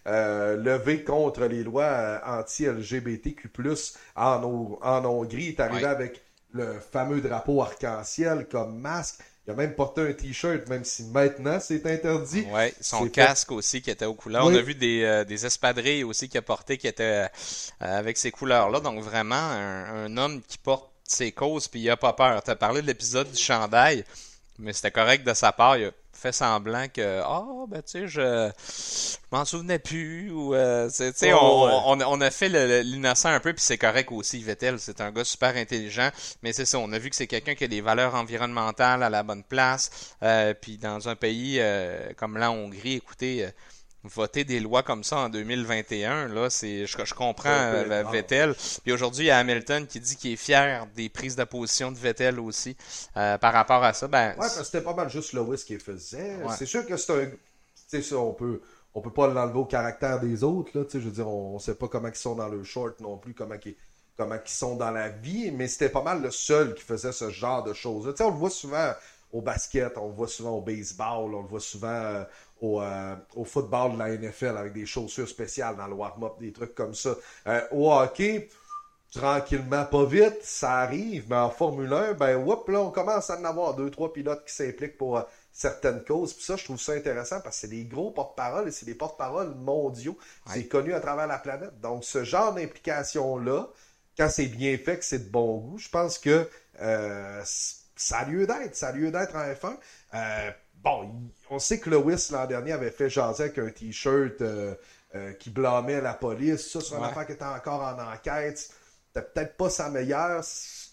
[0.08, 3.50] euh, levé contre les lois anti-LGBTQ+,
[4.16, 5.44] en, en Hongrie.
[5.44, 6.22] Il est arrivé avec
[6.54, 9.20] le fameux drapeau arc-en-ciel comme masque.
[9.46, 12.48] Il a même porté un t-shirt, même si maintenant c'est interdit.
[12.50, 14.46] Oui, son casque aussi qui était aux couleurs.
[14.46, 17.28] On a vu des, euh, des espadrilles aussi qu'il a porté qui étaient euh,
[17.82, 18.80] avec ces couleurs-là.
[18.80, 22.42] Donc vraiment, un, homme qui porte ses causes puis il a pas peur.
[22.42, 24.06] Tu as parlé de l'épisode du chandail,
[24.60, 25.78] mais c'était correct de sa part.
[25.78, 25.92] Il a
[26.24, 28.50] fait semblant que ah ben tu sais je,
[29.30, 33.62] m'en souvenais plus ou euh, tu sais on, on, a fait l'innocent un peu puis
[33.62, 36.10] c'est correct aussi Vettel c'est un gars super intelligent
[36.42, 39.10] mais c'est ça on a vu que c'est quelqu'un qui a des valeurs environnementales à
[39.10, 43.46] la bonne place euh, puis dans un pays euh, comme la Hongrie écoutez
[44.04, 48.54] voter des lois comme ça en 2021, là, c'est, je, je comprends euh, Vettel.
[48.84, 51.92] Puis aujourd'hui, il y a Hamilton qui dit qu'il est fier des prises de position
[51.92, 52.76] de Vettel aussi
[53.18, 54.08] euh, par rapport à ça.
[54.08, 56.38] Ben, ouais, parce que c'était pas mal juste Lewis qui faisait.
[56.58, 57.38] C'est sûr que c'est un, tu
[57.88, 58.62] sais ça, on peut,
[58.94, 60.86] on peut pas l'enlever au caractère des autres là.
[60.86, 63.18] Tu sais, je veux dire, on, sait pas comment ils sont dans le short non
[63.18, 63.76] plus, comment ils,
[64.18, 67.30] comment ils sont dans la vie, mais c'était pas mal le seul qui faisait ce
[67.30, 68.06] genre de choses.
[68.12, 68.94] Tu sais, on le voit souvent
[69.34, 72.24] au basket, on le voit souvent au baseball, on le voit souvent euh,
[72.62, 76.76] euh, au, football de la NFL avec des chaussures spéciales dans le warm-up, des trucs
[76.76, 77.16] comme ça.
[77.48, 78.48] Euh, au hockey,
[79.12, 83.40] tranquillement, pas vite, ça arrive, mais en Formule 1, ben, whoop, là, on commence à
[83.40, 85.20] en avoir deux, trois pilotes qui s'impliquent pour
[85.52, 86.34] certaines causes.
[86.34, 88.96] Puis ça, je trouve ça intéressant parce que c'est des gros porte-parole et c'est des
[88.96, 90.18] porte-parole mondiaux.
[90.48, 91.80] C'est connu à travers la planète.
[91.82, 93.68] Donc, ce genre d'implication-là,
[94.16, 96.48] quand c'est bien fait, que c'est de bon goût, je pense que
[97.96, 98.76] ça a lieu d'être.
[98.76, 99.78] Ça a lieu d'être en F1.
[100.14, 100.52] Euh,
[100.84, 101.12] bon,
[101.50, 104.76] on sait que Lewis l'an dernier avait fait jaser avec un t-shirt euh,
[105.16, 106.72] euh, qui blâmait la police.
[106.72, 108.58] Ça, c'est une affaire qui était encore en enquête.
[108.58, 110.44] C'était peut-être pas sa meilleure.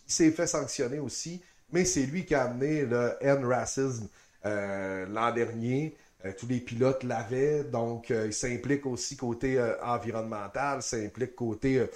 [0.07, 1.43] Il s'est fait sanctionner aussi.
[1.73, 4.09] Mais c'est lui qui a amené le N-Racism
[4.45, 5.97] l'an dernier.
[6.39, 7.63] tous les pilotes l'avaient.
[7.63, 11.87] Donc, il s'implique aussi côté environnemental, s'implique côté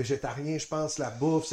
[0.00, 1.52] végétarien, je pense, la bouffe.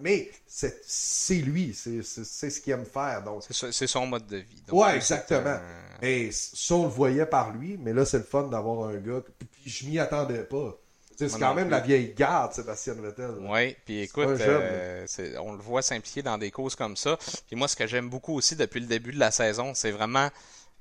[0.00, 3.22] Mais c'est lui, c'est ce qu'il aime faire.
[3.22, 3.44] Donc...
[3.50, 4.62] C'est son mode de vie.
[4.72, 5.58] ouais, exactement.
[6.02, 9.22] Et ça, on le voyait par lui, mais là, c'est le fun d'avoir un gars.
[9.62, 10.76] Puis je m'y attendais pas.
[11.16, 13.30] C'est quand même la vieille garde, Sébastien Vettel.
[13.40, 15.06] Oui, puis écoute, euh,
[15.40, 17.16] on le voit s'impliquer dans des causes comme ça.
[17.46, 20.28] Puis moi, ce que j'aime beaucoup aussi depuis le début de la saison, c'est vraiment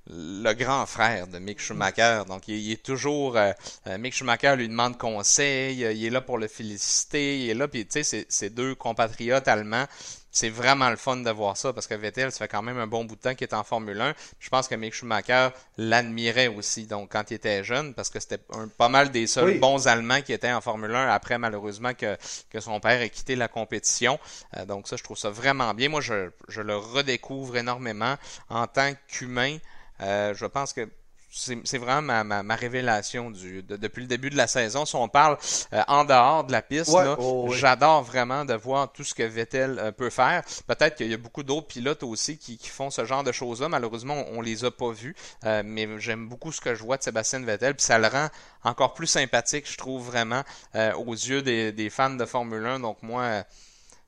[0.07, 2.23] le grand frère de Mick Schumacher.
[2.27, 3.37] Donc, il, est toujours.
[3.37, 3.51] Euh,
[3.87, 7.55] euh, Mick Schumacher lui demande conseil, euh, il est là pour le féliciter, il est
[7.55, 7.67] là.
[7.67, 9.85] Puis, tu sais, ces deux compatriotes allemands,
[10.29, 12.87] c'est vraiment le fun de voir ça parce que Vettel, ça fait quand même un
[12.87, 14.13] bon bout de temps qu'il est en Formule 1.
[14.37, 18.41] Je pense que Mick Schumacher l'admirait aussi, donc quand il était jeune, parce que c'était
[18.77, 22.17] pas mal des seuls bons Allemands qui étaient en Formule 1 après, malheureusement, que,
[22.49, 24.19] que son père ait quitté la compétition.
[24.67, 25.87] donc, ça, je trouve ça vraiment bien.
[25.87, 28.15] Moi, je, je le redécouvre énormément
[28.49, 29.57] en tant qu'humain.
[30.01, 30.89] Euh, je pense que
[31.37, 34.85] c'est vraiment ma, ma, révélation du, depuis le début de la saison.
[34.85, 35.37] Si on parle
[35.73, 39.77] euh, en dehors de la piste, oh, j'adore vraiment de voir tout ce que Vettel
[39.79, 40.43] euh, peut faire.
[40.65, 43.67] Peut-être qu'il y a beaucoup d'autres pilotes aussi qui, qui, font ce genre de choses-là.
[43.67, 45.13] Malheureusement, on, les a pas vus.
[45.43, 47.75] mais j'aime beaucoup ce que je vois de Sébastien Vettel.
[47.75, 48.29] Puis ça le rend
[48.63, 52.79] encore plus sympathique, je trouve vraiment, aux yeux des, des, fans de Formule 1.
[52.79, 53.43] Donc moi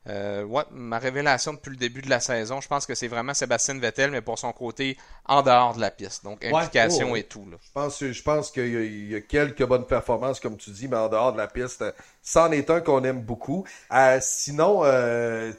[0.08, 3.34] euh, ouais, ma révélation depuis le début de la saison, je pense que c'est vraiment
[3.34, 6.24] Sébastien Vettel, mais pour son côté en dehors de la piste.
[6.24, 7.46] Donc, implication et tout.
[7.50, 7.58] Là.
[7.62, 11.10] Je pense, je pense qu'il y, a quelques bonnes performances, comme tu dis, mais en
[11.10, 11.84] dehors de la piste,
[12.22, 13.65] c'en est un qu'on aime beaucoup.
[13.91, 15.52] Euh, sinon, euh,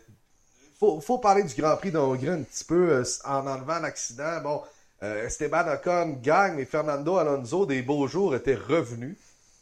[0.78, 4.40] faut, faut parler du Grand Prix d'Hongrie un petit peu euh, en enlevant l'accident.
[4.42, 4.62] Bon,
[5.02, 9.18] euh, Esteban Ocon gagne, mais Fernando Alonso, des beaux jours, était revenu.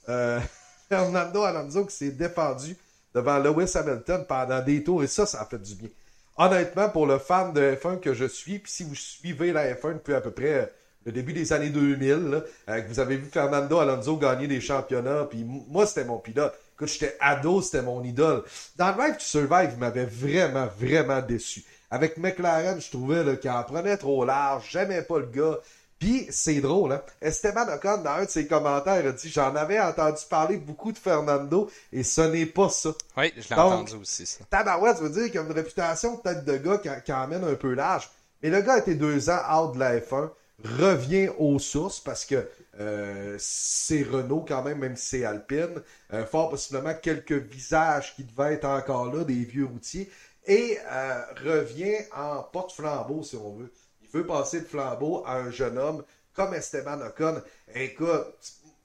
[0.88, 2.77] Fernando Alonso qui s'est défendu
[3.16, 5.88] devant Lewis Hamilton pendant des tours et ça, ça a fait du bien.
[6.37, 9.94] Honnêtement, pour le fan de F1 que je suis, puis si vous suivez la F1
[9.94, 10.66] depuis à peu près euh,
[11.07, 15.26] le début des années 2000, euh, que vous avez vu Fernando Alonso gagner des championnats,
[15.31, 16.52] puis moi, c'était mon pilote.
[16.76, 18.42] Quand j'étais ado, c'était mon idole.
[18.76, 21.64] Dans Drive to Survive, il m'avait vraiment, vraiment déçu.
[21.90, 25.59] Avec McLaren, je trouvais qu'il en prenait trop large, j'aimais pas le gars.
[25.98, 27.02] Puis c'est drôle, hein?
[27.22, 30.98] Esteban Ocon, dans un de ses commentaires, a dit J'en avais entendu parler beaucoup de
[30.98, 32.90] Fernando et ce n'est pas ça.
[33.16, 34.44] Oui, je l'ai entendu aussi, ça.
[34.50, 37.54] Tabarouette, ça veut dire qu'il a une réputation peut-être de gars qui, qui emmène un
[37.54, 38.11] peu large.
[38.42, 40.30] Mais le gars a été deux ans out de la F1,
[40.62, 42.46] revient aux sources parce que
[42.78, 45.82] euh, c'est Renault quand même, même si c'est Alpine.
[46.12, 50.11] Euh, fort possiblement quelques visages qui devaient être encore là, des vieux routiers.
[50.46, 53.72] Et euh, revient en porte-flambeau, si on veut.
[54.12, 57.42] Il veut passer le flambeau à un jeune homme comme Esteban Ocon.
[57.75, 58.35] Écoute,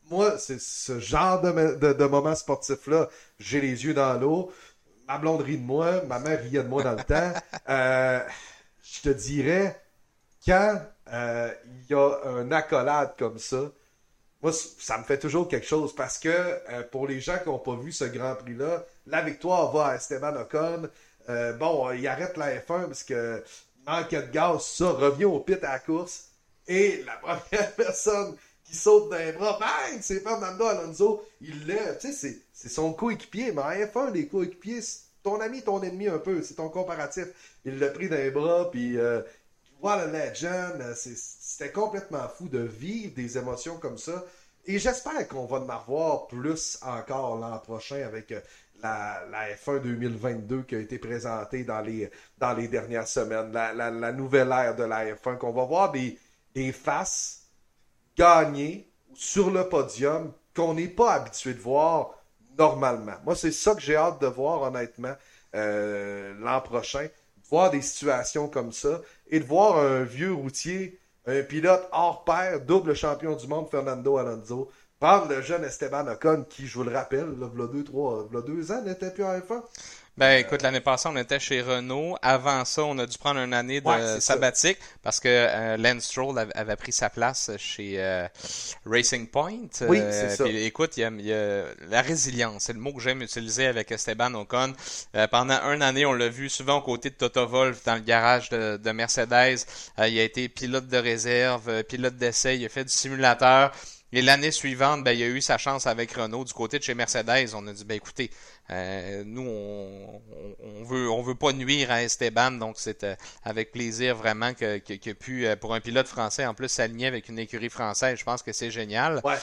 [0.09, 3.09] moi, c'est ce genre de, de, de moment sportif-là.
[3.39, 4.51] J'ai les yeux dans l'eau.
[5.07, 6.01] Ma blonde rit de moi.
[6.03, 7.33] Ma mère riait de moi dans le temps.
[7.69, 8.19] Euh,
[8.83, 9.81] je te dirais,
[10.45, 10.81] quand
[11.13, 13.71] euh, il y a un accolade comme ça,
[14.41, 17.59] moi, ça me fait toujours quelque chose parce que euh, pour les gens qui n'ont
[17.59, 20.89] pas vu ce Grand Prix-là, la victoire va à Esteban Ocon.
[21.29, 23.43] Euh, bon, il arrête la F1 parce que
[23.85, 26.29] manquait de gaz, ça, revient au pit à la course.
[26.67, 31.25] Et la première personne qui saute les bras, bang, c'est Fernando Alonso.
[31.41, 33.51] Il lève, tu sais, c'est son coéquipier.
[33.51, 37.27] Mais en F1, les coéquipiers, c'est ton ami, ton ennemi un peu, c'est ton comparatif.
[37.65, 39.21] Il l'a pris les bras, puis euh,
[39.81, 40.81] voilà legend.
[40.95, 44.23] C'était complètement fou de vivre des émotions comme ça.
[44.65, 48.41] Et j'espère qu'on va en avoir plus encore l'an prochain avec euh,
[48.81, 53.51] la, la, F1 2022 qui a été présentée dans les, dans les dernières semaines.
[53.51, 56.17] La, la, la nouvelle ère de la F1, qu'on va voir des,
[56.53, 57.47] des faces
[58.17, 62.15] gagner sur le podium qu'on n'est pas habitué de voir
[62.57, 63.15] normalement.
[63.23, 65.15] Moi, c'est ça que j'ai hâte de voir, honnêtement,
[65.55, 67.03] euh, l'an prochain.
[67.03, 72.23] De voir des situations comme ça et de voir un vieux routier, un pilote hors
[72.23, 76.83] pair, double champion du monde, Fernando Alonso, prendre le jeune Esteban Ocon, qui, je vous
[76.83, 79.23] le rappelle, là, il y a deux, trois, il y a deux ans, n'était plus
[79.23, 79.63] en F1.
[80.17, 82.17] Ben écoute, l'année passée, on était chez Renault.
[82.21, 86.37] Avant ça, on a dû prendre une année de sabbatique parce que euh, Lance Stroll
[86.53, 88.27] avait, pris sa place chez euh,
[88.85, 89.69] Racing Point.
[89.87, 90.47] Oui, euh, c'est ça.
[90.47, 94.73] écoute, il y, a, la résilience, c'est le mot que j'aime utiliser avec Esteban Ocon.
[95.31, 98.49] pendant une année, on l'a vu souvent aux côtés de Toto Wolff dans le garage
[98.49, 99.65] de, de Mercedes.
[99.97, 103.71] il a été pilote de réserve, pilote d'essai, il a fait du simulateur.
[104.13, 106.43] Et l'année suivante, ben, il a eu sa chance avec Renault.
[106.43, 108.29] Du côté de chez Mercedes, on a dit, ben écoutez,
[108.69, 110.21] euh, nous, on,
[110.59, 114.79] on, veut, on veut pas nuire à Esteban, donc c'est euh, avec plaisir vraiment que,
[114.79, 118.25] que, pu, euh, pour un pilote français, en plus s'aligner avec une écurie française, je
[118.25, 119.21] pense que c'est génial.
[119.23, 119.37] Ouais.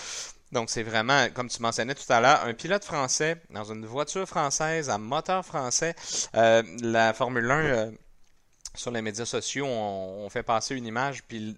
[0.53, 4.27] Donc c'est vraiment, comme tu mentionnais tout à l'heure, un pilote français dans une voiture
[4.27, 5.95] française, à moteur français.
[6.33, 7.93] la Formule 1
[8.75, 11.57] sur les médias sociaux, on, fait passer une image, puis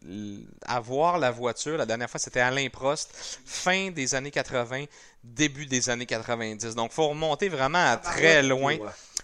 [0.65, 3.11] avoir la voiture, la dernière fois, c'était Alain Prost,
[3.45, 4.85] fin des années 80,
[5.23, 6.75] début des années 90.
[6.75, 8.77] Donc, faut remonter vraiment à très loin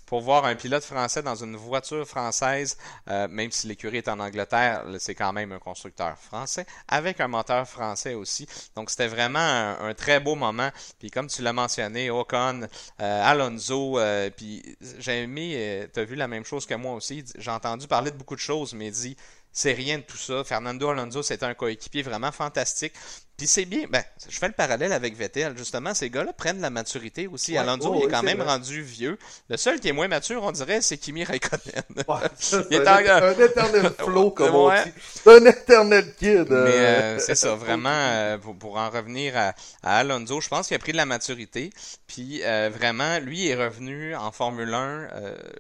[0.07, 4.21] pour voir un pilote français dans une voiture française, euh, même si l'écurie est en
[4.21, 8.47] Angleterre, c'est quand même un constructeur français, avec un moteur français aussi.
[8.77, 10.71] Donc c'était vraiment un, très beau moment.
[10.99, 12.63] Puis comme tu l'as mentionné, Ocon,
[13.01, 14.63] euh, Alonso, euh, puis
[14.99, 18.17] j'ai aimé, tu as vu la même chose que moi aussi, j'ai entendu parler de
[18.17, 19.17] beaucoup de choses, mais dit
[19.57, 20.45] c'est rien de tout ça.
[20.45, 22.93] Fernando Alonso, c'est un coéquipier vraiment fantastique.
[23.39, 26.71] Puis c'est bien, ben, je fais le parallèle avec Vettel, justement, ces gars-là prennent la
[26.71, 27.57] maturité aussi.
[27.57, 29.19] Alonso, il est quand même rendu vieux.
[29.51, 31.61] Le seul qui est moins mature, on dirait, c'est Kimi Raikkonen.
[32.71, 34.91] il est un, un, éternel flow, comme on dit.
[35.23, 36.51] C'est un éternel kid.
[36.51, 36.65] Euh.
[36.65, 40.79] Mais euh, c'est ça, vraiment, euh, pour, en revenir à, Alonso, je pense qu'il a
[40.79, 41.71] pris de la maturité.
[42.07, 45.09] Puis vraiment, lui est revenu en Formule 1,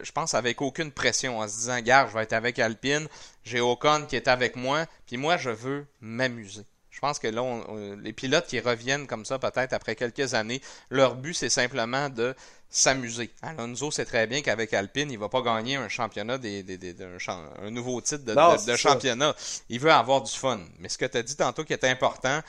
[0.03, 3.07] je pense, avec aucune pression, en se disant, gars, je vais être avec Alpine,
[3.47, 6.65] j'ai Ocon qui est avec moi, puis moi, je veux m'amuser.
[6.91, 7.43] Je pense que là,
[8.03, 12.35] les pilotes qui reviennent comme ça, peut-être après quelques années, leur but, c'est simplement de
[12.71, 13.31] s'amuser.
[13.43, 16.65] Alonso sait très bien qu'avec Alpine, il va pas gagner un championnat, des,
[17.29, 19.37] un, nouveau titre de, championnat.
[19.69, 20.59] Il veut avoir du fun.
[20.79, 22.41] Mais ce que tu as dit tantôt qui est important,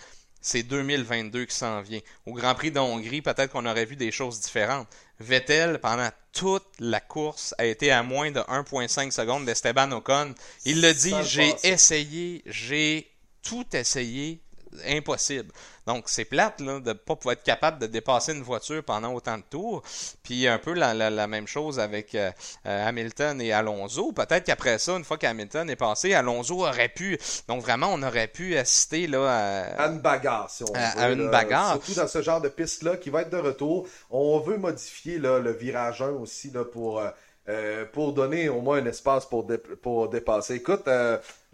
[0.41, 1.99] c'est 2022 qui s'en vient.
[2.25, 4.88] Au Grand Prix de Hongrie, peut-être qu'on aurait vu des choses différentes.
[5.19, 10.36] Vettel, pendant toute la course, a été à moins de 1,5 secondes d'Esteban Ocon.
[10.65, 14.39] Il le dit, j'ai essayé, j'ai tout essayer,
[14.85, 15.51] impossible.
[15.87, 19.13] Donc, c'est plate là, de ne pas pouvoir être capable de dépasser une voiture pendant
[19.13, 19.81] autant de tours.
[20.21, 22.29] Puis un peu la, la, même chose avec euh,
[22.65, 24.11] euh, Hamilton et Alonso.
[24.11, 27.17] Peut-être qu'après ça, une fois qu'Hamilton est passé, Alonso aurait pu.
[27.47, 31.29] Donc vraiment, on aurait pu assister là, à, à une bagarre, si on à, une
[31.29, 31.73] bagarre.
[31.73, 33.87] Surtout dans ce genre de piste-là qui va être de retour.
[34.09, 36.99] On veut modifier là, le virage 1 aussi là, pour.
[36.99, 37.09] Euh,
[37.93, 39.47] pour donner au moins un espace pour,
[39.81, 40.55] pour dépasser.
[40.55, 40.88] Écoute,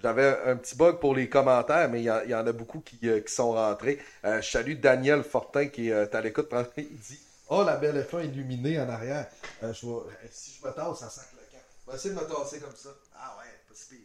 [0.04, 3.22] j'avais un petit bug pour les commentaires, mais il y, en a beaucoup qui, euh,
[3.26, 4.00] sont rentrés.
[4.26, 6.54] Euh, je salue Daniel Fortin qui est euh, à l'écoute.
[6.78, 9.28] Il dit Oh, la belle F1 illuminée en arrière.
[9.74, 11.64] si je me tasse, ça sac le camp.
[11.88, 12.90] Je essayer de me tasser comme ça.
[13.16, 14.04] Ah ouais, pas si.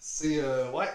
[0.00, 0.88] C'est euh, ouais,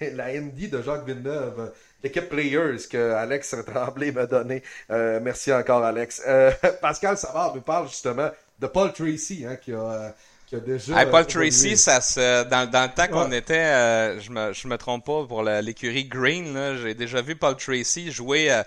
[0.12, 4.62] la ND de Jacques Villeneuve, l'équipe Players que Alex Tremblay m'a donné.
[4.90, 6.22] Euh, merci encore Alex.
[6.26, 8.30] Euh, Pascal Savard nous parle justement
[8.62, 10.14] de Paul Tracy hein, qui a
[10.46, 13.38] qui a déjà hey, Paul Tracy, ça se, dans, dans le temps qu'on ouais.
[13.38, 17.56] était, euh, je me je me trompe pas pour l'écurie Green, j'ai déjà vu Paul
[17.56, 18.62] Tracy jouer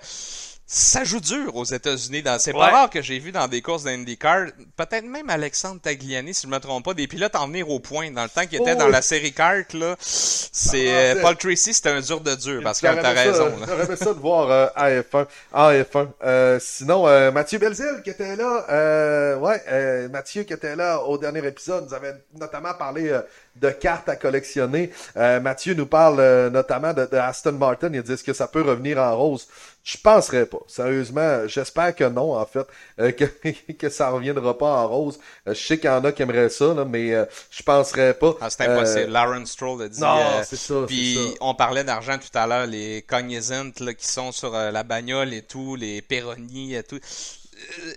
[0.68, 2.24] ça joue dur aux États-Unis.
[2.40, 2.60] C'est ouais.
[2.60, 6.52] pas rare que j'ai vu dans des courses d'IndyCar, peut-être même Alexandre Tagliani, si je
[6.52, 8.10] me trompe pas, des pilotes en venir au point.
[8.12, 8.92] Dans le temps qu'il était oh, dans oui.
[8.92, 12.62] la série kart, là, c'est ah, Paul Tracy, c'était un dur de dur.
[12.64, 13.52] Parce que t'as raison.
[13.68, 15.28] J'aurais ça de voir euh, AF1.
[15.54, 16.08] AF1.
[16.24, 21.18] Euh, sinon, euh, Mathieu Belzil qui était là, euh, ouais, Mathieu qui était là au
[21.18, 23.20] dernier épisode, nous avait notamment parlé
[23.56, 24.92] de cartes à collectionner.
[25.16, 27.90] Mathieu nous parle notamment de, de, Aston Martin.
[27.94, 29.48] Il dit est-ce que ça peut revenir en rose?
[29.86, 30.58] Je penserais pas.
[30.68, 32.66] Sérieusement, j'espère que non, en fait,
[33.00, 33.26] euh, que,
[33.74, 35.20] que ça reviendra pas en rose.
[35.48, 38.16] Euh, je sais qu'il y en a qui aimeraient ça, là, mais euh, je penserais
[38.16, 38.36] pas.
[38.42, 39.12] Ah, c'est impossible.
[39.12, 40.02] Lawrence Stroll a dit.
[40.02, 40.74] Non, c'est ça.
[40.88, 45.36] Puis on parlait d'argent tout à l'heure, les cognizant là, qui sont sur la bagnole
[45.36, 47.00] et tout, les Peroni et tout.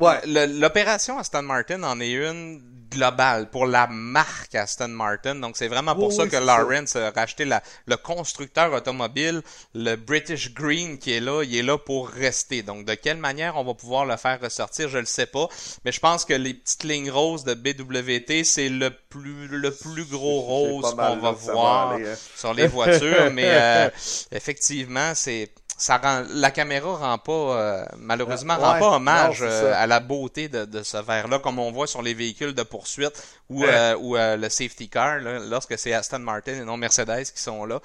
[0.00, 0.20] Ouais.
[0.26, 5.34] L'opération Aston Martin en est une global pour la marque Aston Martin.
[5.36, 7.08] Donc, c'est vraiment pour oui, ça oui, que Lawrence ça.
[7.08, 9.42] a racheté la, le constructeur automobile,
[9.74, 12.62] le British Green qui est là, il est là pour rester.
[12.62, 15.48] Donc, de quelle manière on va pouvoir le faire ressortir, je le sais pas.
[15.84, 20.04] Mais je pense que les petites lignes roses de BWT, c'est le plus, le plus
[20.04, 22.14] gros rose qu'on va voir aller, hein.
[22.36, 23.30] sur les voitures.
[23.32, 23.90] mais euh,
[24.32, 29.48] effectivement, c'est ça rend, la caméra rend pas, euh, malheureusement, ouais, rend pas hommage non,
[29.48, 32.62] euh, à la beauté de, de ce verre-là, comme on voit sur les véhicules de
[32.64, 33.68] poursuite ou, ouais.
[33.70, 37.40] euh, ou euh, le safety car, là, lorsque c'est Aston Martin et non Mercedes qui
[37.40, 37.80] sont là.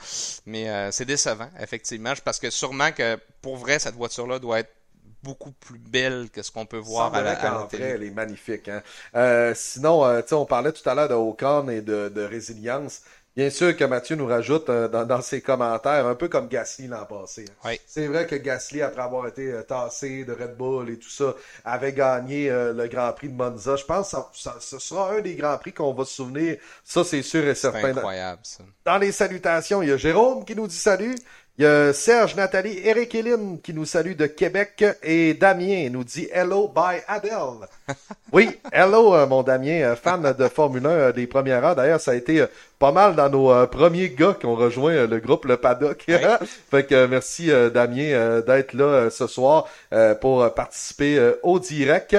[0.46, 4.72] Mais euh, c'est décevant, effectivement, parce que sûrement que pour vrai, cette voiture-là doit être
[5.22, 7.86] beaucoup plus belle que ce qu'on peut voir à la, à la télé.
[7.86, 8.68] elle est magnifique.
[8.68, 8.82] Hein?
[9.16, 13.02] Euh, sinon, euh, on parlait tout à l'heure de Ocon et de, de résilience.
[13.36, 16.86] Bien sûr que Mathieu nous rajoute euh, dans, dans, ses commentaires, un peu comme Gasly
[16.86, 17.46] l'an passé.
[17.50, 17.70] Hein.
[17.70, 17.80] Oui.
[17.88, 21.34] C'est vrai que Gasly, après avoir été euh, tassé de Red Bull et tout ça,
[21.66, 23.76] avait gagné euh, le Grand Prix de Monza.
[23.76, 26.58] Je pense que ça, ça, ce sera un des Grands Prix qu'on va se souvenir.
[26.84, 27.82] Ça, c'est sûr et certain.
[27.82, 28.64] C'est incroyable, ça.
[28.86, 31.16] Dans les salutations, il y a Jérôme qui nous dit salut.
[31.60, 35.88] Il y a Serge, Nathalie, Eric et Lynn qui nous salue de Québec et Damien
[35.92, 37.68] nous dit Hello by Adele.
[38.34, 41.76] oui, hello euh, mon Damien, euh, fan de Formule 1 euh, des premières heures.
[41.76, 42.44] D'ailleurs, ça a été
[42.80, 46.04] pas mal dans nos premiers gars qui ont rejoint le groupe Le Paddock.
[46.08, 46.16] Oui.
[46.72, 49.68] fait que merci Damien d'être là ce soir
[50.20, 52.18] pour participer au direct.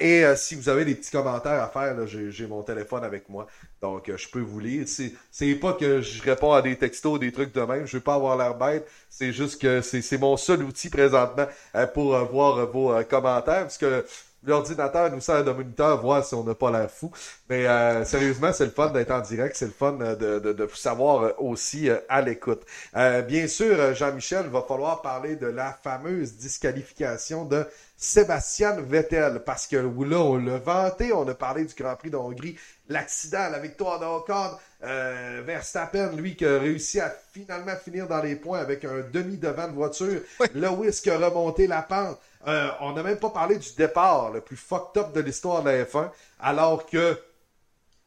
[0.00, 3.46] et si vous avez des petits commentaires à faire, j'ai mon téléphone avec moi.
[3.80, 4.86] Donc, je peux vous lire.
[5.30, 7.86] C'est pas que je réponds à des textos, des trucs de même.
[7.86, 8.88] Je veux pas avoir l'air bête.
[9.08, 11.46] C'est juste que c'est mon seul outil présentement
[11.94, 13.62] pour voir vos commentaires.
[13.62, 14.04] Parce que
[14.44, 17.10] l'ordinateur nous sert de moniteur, voir si on n'a pas l'air fou.
[17.48, 20.68] Mais euh, sérieusement, c'est le fun d'être en direct, c'est le fun de, de, de
[20.74, 22.62] savoir aussi euh, à l'écoute.
[22.96, 29.66] Euh, bien sûr, Jean-Michel, va falloir parler de la fameuse disqualification de Sébastien Vettel, parce
[29.66, 32.56] que là, on l'a vanté, on a parlé du Grand Prix de Hongrie,
[32.88, 34.04] l'accident, la victoire de
[34.84, 39.68] euh, Verstappen, lui, qui a réussi à finalement finir dans les points avec un demi-devant
[39.68, 40.46] de voiture, oui.
[40.54, 44.40] Lewis qui a remonté la pente, euh, on n'a même pas parlé du départ le
[44.40, 47.18] plus fucked up de l'histoire de la F1, alors que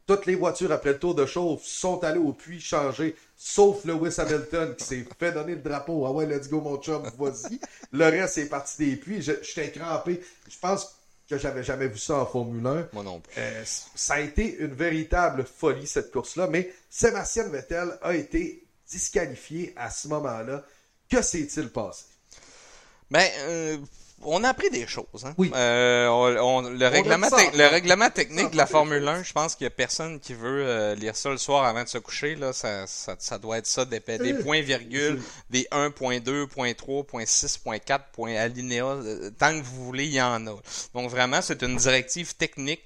[0.06, 4.14] toutes les voitures après le tour de chauffe sont allées au puits changer, sauf Lewis
[4.18, 6.06] Hamilton qui s'est fait donner le drapeau.
[6.06, 7.60] Ah ouais, let's go mon chum, vas-y.
[7.92, 9.22] le reste est parti des puits.
[9.22, 10.20] J'étais crampé.
[10.48, 12.88] Je pense que j'avais jamais vu ça en Formule 1.
[12.92, 13.32] Moi non plus.
[13.38, 19.72] Euh, ça a été une véritable folie cette course-là, mais Sébastien Vettel a été disqualifié
[19.76, 20.64] à ce moment-là.
[21.08, 22.04] Que s'est-il passé?
[23.10, 23.78] Ben, euh,
[24.24, 25.24] on a appris des choses.
[25.24, 25.34] Hein?
[25.38, 25.50] Oui.
[25.54, 29.64] Euh, on, on, le, règlement le règlement technique de la Formule 1, je pense qu'il
[29.64, 32.34] n'y a personne qui veut euh, lire ça le soir avant de se coucher.
[32.34, 37.58] Là, ça, ça, ça doit être ça, des, des points virgules, des 1.2, .3, .6,
[37.64, 38.84] .4, point alinéa.
[38.84, 40.54] Euh, tant que vous voulez, il y en a.
[40.94, 42.84] Donc vraiment, c'est une directive technique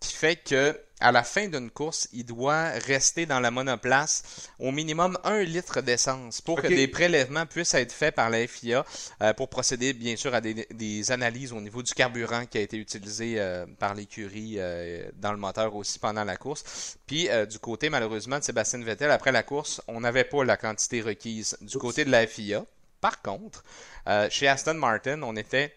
[0.00, 4.70] qui fait que à la fin d'une course, il doit rester dans la monoplace au
[4.70, 6.68] minimum un litre d'essence pour okay.
[6.68, 8.86] que des prélèvements puissent être faits par la FIA
[9.20, 12.62] euh, pour procéder bien sûr à des, des, analyses au niveau du carburant qui a
[12.62, 16.96] été utilisé euh, par l'écurie euh, dans le moteur aussi pendant la course.
[17.06, 21.02] Puis du côté malheureusement de Sébastien Vettel, après la course, on n'avait pas la quantité
[21.02, 21.82] requise du Oups.
[21.82, 22.64] côté de la FIA.
[23.00, 23.62] Par contre,
[24.30, 25.74] chez Aston Martin, on était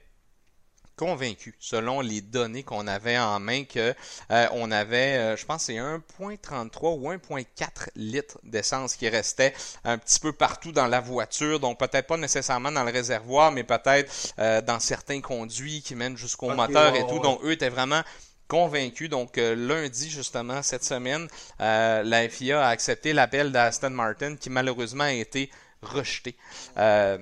[0.97, 3.93] convaincu, selon les données qu'on avait en main, que
[4.31, 9.53] euh, on avait, euh, je pense, c'est 1.33 ou 1.4 litres d'essence qui restait
[9.85, 13.63] un petit peu partout dans la voiture, donc peut-être pas nécessairement dans le réservoir, mais
[13.63, 17.15] peut-être euh, dans certains conduits qui mènent jusqu'au okay, moteur et tout.
[17.15, 17.21] Ouais.
[17.21, 18.01] Donc eux étaient vraiment
[18.47, 19.07] convaincu.
[19.07, 21.27] Donc lundi justement cette semaine,
[21.59, 26.35] la FIA a accepté l'appel d'Aston Martin qui malheureusement a été rejeté
[26.77, 27.17] euh,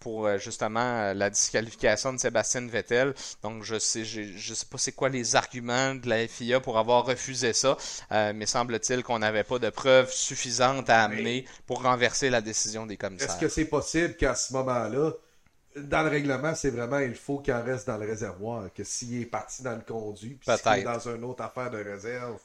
[0.00, 3.14] pour euh, justement la disqualification de Sébastien Vettel.
[3.42, 7.04] Donc je sais je, sais pas c'est quoi les arguments de la FIA pour avoir
[7.06, 7.76] refusé ça,
[8.12, 12.86] euh, mais semble-t-il qu'on n'avait pas de preuves suffisantes à amener pour renverser la décision
[12.86, 13.30] des commissaires.
[13.30, 15.12] Est-ce que c'est possible qu'à ce moment-là,
[15.76, 19.20] dans le règlement, c'est vraiment il faut qu'il en reste dans le réservoir, que s'il
[19.20, 22.38] est parti dans le conduit, puis s'il est dans une autre affaire de réserve,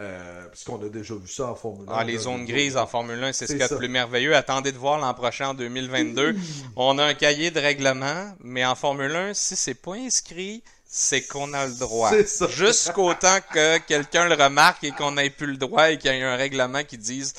[0.00, 1.92] euh, puisqu'on a déjà vu ça en Formule 1.
[1.94, 4.34] Ah, les zones grises en Formule 1, c'est ce qu'il y a de plus merveilleux.
[4.34, 6.34] Attendez de voir l'an prochain, en 2022.
[6.76, 11.22] On a un cahier de règlement, mais en Formule 1, si c'est pas inscrit, c'est
[11.22, 12.10] qu'on a le droit.
[12.48, 16.14] Jusqu'au temps que quelqu'un le remarque et qu'on n'ait plus le droit et qu'il y
[16.14, 17.32] ait un règlement qui dise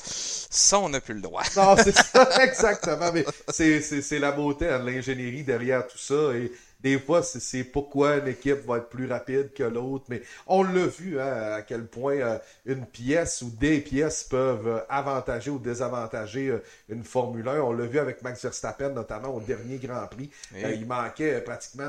[0.50, 1.42] ça, on n'a plus le droit.
[1.56, 3.10] non, c'est ça, exactement.
[3.12, 6.32] Mais c'est la beauté de l'ingénierie derrière tout ça.
[6.34, 6.50] Et
[6.82, 10.04] des fois, c'est pourquoi une équipe va être plus rapide que l'autre.
[10.08, 14.66] Mais on l'a vu, hein, à quel point euh, une pièce ou des pièces peuvent
[14.66, 17.60] euh, avantager ou désavantager euh, une Formule 1.
[17.60, 20.30] On l'a vu avec Max Verstappen, notamment au dernier Grand Prix.
[20.54, 21.88] il manquait pratiquement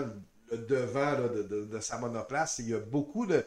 [0.51, 2.59] le devant de, sa monoplace.
[2.59, 3.43] Il y a beaucoup de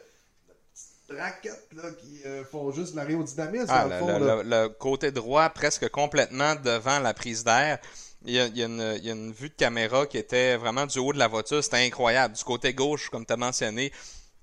[1.09, 1.69] raquettes
[1.99, 3.67] qui font juste de l'aérodynamisme.
[3.69, 7.79] Ah, le, côté droit presque complètement devant la prise d'air.
[8.25, 11.63] Il y, a, une, vue de caméra qui était vraiment du haut de la voiture.
[11.63, 12.35] C'était incroyable.
[12.35, 13.91] Du côté gauche, comme tu as mentionné,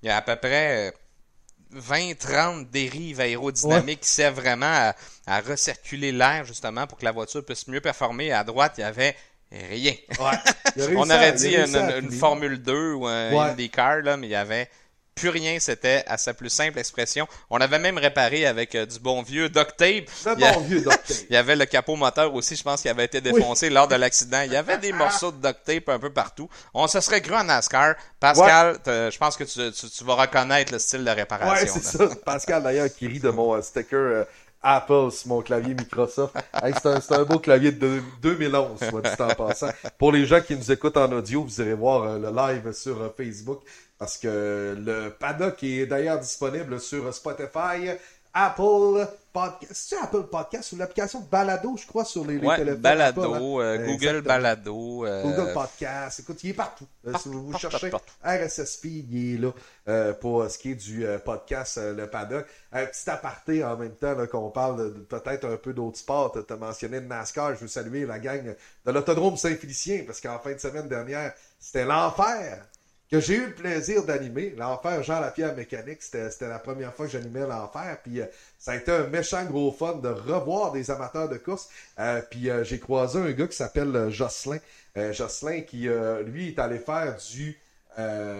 [0.01, 0.93] il y a à peu près
[1.75, 4.91] 20-30 dérives aérodynamiques qui servent vraiment
[5.27, 8.31] à, recirculer l'air, justement, pour que la voiture puisse mieux performer.
[8.31, 9.15] À droite, il y avait
[9.51, 9.93] rien.
[10.95, 14.69] On aurait dit une, Formule 2 ou un IndyCar, là, mais il y avait
[15.15, 17.25] plus rien, c'était à sa plus simple expression.
[17.49, 20.09] On avait même réparé avec euh, du bon vieux duct tape.
[20.25, 21.17] Le bon vieux duct tape.
[21.29, 23.95] il y avait le capot moteur aussi, je pense, qui avait été défoncé lors de
[23.95, 24.41] l'accident.
[24.41, 26.49] Il y avait des morceaux de duct tape un peu partout.
[26.73, 27.95] On se serait cru en NASCAR.
[28.19, 31.73] Pascal, je pense que tu, vas reconnaître le style de réparation.
[31.73, 32.13] Ouais, c'est ça.
[32.25, 34.23] Pascal, d'ailleurs, qui rit de mon euh, sticker euh,
[34.61, 36.35] Apple sur mon clavier Microsoft.
[36.53, 39.69] c'est un, beau clavier de 2011, soit dit en passant.
[39.97, 43.61] Pour les gens qui nous écoutent en audio, vous irez voir le live sur Facebook.
[43.97, 47.91] Parce que le paddock est d'ailleurs disponible sur Spotify,
[48.37, 49.71] Apple Podcast.
[49.73, 52.81] C'est Apple Podcast ou l'application Balado, je crois, sur les, ouais, téléphones?
[52.81, 55.05] Balado, euh, Google Balado.
[55.05, 56.19] Euh, Google Podcast.
[56.19, 56.85] Écoute, il est partout.
[57.07, 57.91] Euh, si vous, cherchez
[58.25, 62.45] RSSP, il est là pour ce qui est du podcast Le Paddock.
[62.73, 66.33] Un petit aparté en même temps qu'on parle peut-être un peu d'autres sports.
[66.33, 67.55] Tu as mentionné le NASCAR.
[67.55, 68.53] Je veux saluer la gang
[68.85, 72.67] de l'Autodrome Saint-Félicien parce qu'en fin de semaine dernière, c'était l'enfer
[73.11, 74.53] que j'ai eu le plaisir d'animer.
[74.57, 77.99] L'enfer Jean Lapierre Mécanique, c'était la première fois que j'animais l'enfer.
[78.03, 78.25] Puis euh,
[78.57, 81.69] ça a été un méchant gros fun de revoir des amateurs de course.
[81.99, 84.59] Euh, puis euh, j'ai croisé un gars qui s'appelle Jocelyn.
[85.11, 85.89] Jocelyn qui,
[86.25, 87.59] lui, est allé faire du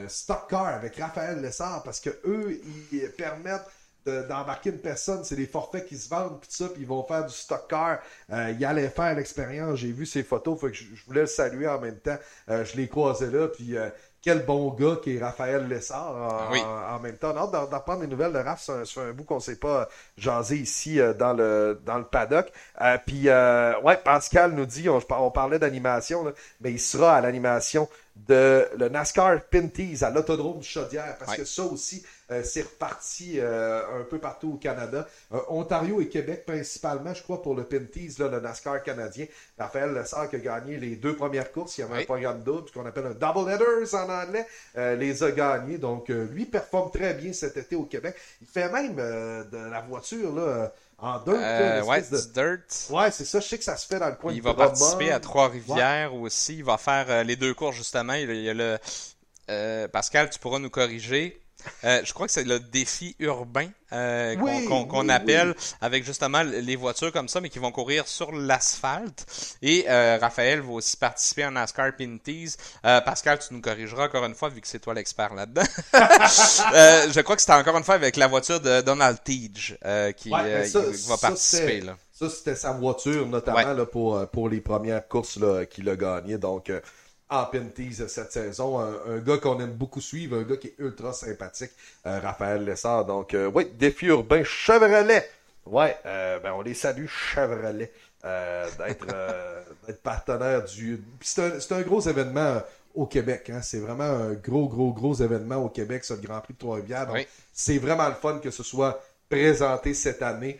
[0.07, 2.61] stock car avec Raphaël Lessard parce que eux,
[2.93, 3.67] ils permettent
[4.05, 7.25] d'embarquer une personne, c'est des forfaits qui se vendent, puis ça, puis ils vont faire
[7.25, 7.99] du stock car.
[8.29, 11.81] il allait faire l'expérience, j'ai vu ses photos, faut que je, voulais le saluer en
[11.81, 12.17] même temps.
[12.47, 13.75] je l'ai croisé là, puis
[14.25, 17.31] quel bon gars qui est Raphaël Lessard en, même temps.
[17.35, 18.67] On a d'en prendre des nouvelles de Raph.
[18.83, 22.51] C'est un, bout qu'on ne sait pas jaser ici euh, dans, le, dans le paddock.
[22.81, 27.21] Euh, puis, euh, ouais, Pascal nous dit, on, on parlait d'animation, mais il sera à
[27.21, 33.39] l'animation de le NASCAR Pinties à l'autodrome Chaudière, parce que ça aussi, euh, c'est reparti
[33.39, 35.07] euh, un peu partout au Canada.
[35.33, 39.25] Euh, Ontario et Québec principalement, je crois, pour le Pinties, là, le NASCAR canadien.
[39.57, 41.77] Raphaël Lessard qui a gagné les deux premières courses.
[41.77, 44.47] Il y avait un programme double, ce qu'on appelle un double headers en anglais.
[44.75, 45.77] les a gagnés.
[45.77, 48.15] Donc, lui performe très bien cet été au Québec.
[48.41, 51.35] Il fait même de la voiture, là en dirt.
[51.35, 52.89] Euh, ouais, dirt.
[52.89, 53.39] Ouais, c'est ça.
[53.39, 56.13] Je sais que ça se fait dans le coin Il de va participer à Trois-Rivières
[56.13, 56.57] aussi.
[56.57, 58.13] Il va faire euh, les deux courses, justement.
[58.13, 58.77] Il, y a le...
[59.49, 61.39] Euh, Pascal, tu pourras nous corriger.
[61.83, 64.35] Euh, je crois que c'est le défi urbain euh,
[64.89, 69.25] qu'on appelle avec justement les voitures comme ça, mais qui vont courir sur l'asphalte.
[69.61, 72.55] Et euh, Raphaël va aussi participer en NASCAR Pinties.
[72.81, 75.63] Pascal, tu nous corrigeras encore une fois, vu que c'est toi l'expert là-dedans.
[75.93, 79.77] je crois que c'était encore une fois avec la voiture de Donald Teage
[80.17, 81.83] qui, va participer.
[82.11, 85.39] Ça, c'était sa voiture, notamment là, pour, pour les premières courses
[85.69, 86.37] qu'il a gagnées.
[86.37, 86.71] Donc,
[87.29, 88.79] en Pinties cette saison.
[88.79, 91.71] Un, gars qu'on aime beaucoup suivre, un gars qui est ultra sympathique,
[92.05, 93.05] euh, Raphaël Lessard.
[93.05, 95.29] Donc, euh, oui, défi urbain Chevrolet.
[95.65, 97.91] Ouais, euh, ben on les salue, Chevrolet,
[98.23, 101.01] d'être partenaire du.
[101.21, 102.61] C'est un, gros événement
[102.93, 103.49] au Québec.
[103.49, 103.61] Hein.
[103.63, 107.07] C'est vraiment un gros, gros, gros événement au Québec, ce Grand Prix de Trois-Rivières.
[107.07, 110.59] Donc, c'est vraiment le fun que ce soit présenté cette année.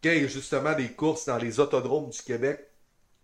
[0.00, 2.67] qu'il y ait justement des courses dans les autodromes du Québec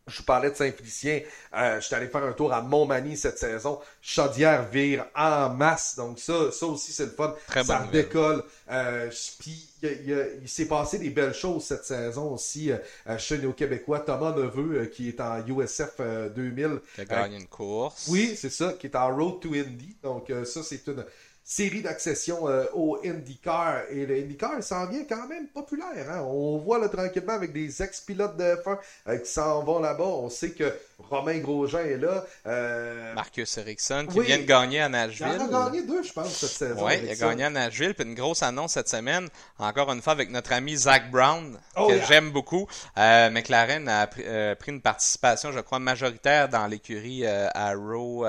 [0.06, 1.22] Je vous parlais de Saint-Félicien.
[1.54, 3.80] Euh, je suis allé faire un tour à Montmagny cette saison.
[4.02, 5.96] Chaudière vire en masse.
[5.96, 7.34] Donc ça, ça aussi, c'est le fun.
[7.46, 8.44] Très ça décolle.
[8.70, 12.76] Euh, Puis il, s'est passé des belles choses cette saison aussi euh,
[13.08, 14.00] euh, chez nos Québécois.
[14.00, 16.80] Thomas Neveu, euh, qui est en USF euh, 2000.
[16.94, 18.06] Qui a gagné une course.
[18.08, 19.96] Oui, c'est ça, qui est en Road to Indy.
[20.02, 21.04] Donc, euh, ça, c'est une
[21.44, 23.82] série d'accessions euh, au IndyCar.
[23.90, 26.10] Et le IndyCar s'en vient quand même populaire.
[26.10, 26.22] hein.
[26.26, 28.78] On voit là, tranquillement avec des ex-pilotes de F1
[29.08, 30.04] euh, qui s'en vont là-bas.
[30.04, 32.24] On sait que Romain Grosjean est là.
[32.46, 34.26] Euh, Marcus Ericsson qui Oui.
[34.26, 35.26] vient de gagner à il Nashville.
[35.26, 36.86] en a gagné deux, je pense, cette saison.
[36.86, 37.94] Oui, il a gagné à Nashville.
[37.94, 39.28] Puis une grosse annonce cette semaine,
[39.58, 42.04] encore une fois avec notre ami Zach Brown, Oh, que yeah.
[42.06, 42.66] j'aime beaucoup.
[42.96, 48.24] Euh, McLaren a pris, euh, pris une participation, je crois, majoritaire dans l'écurie Arrow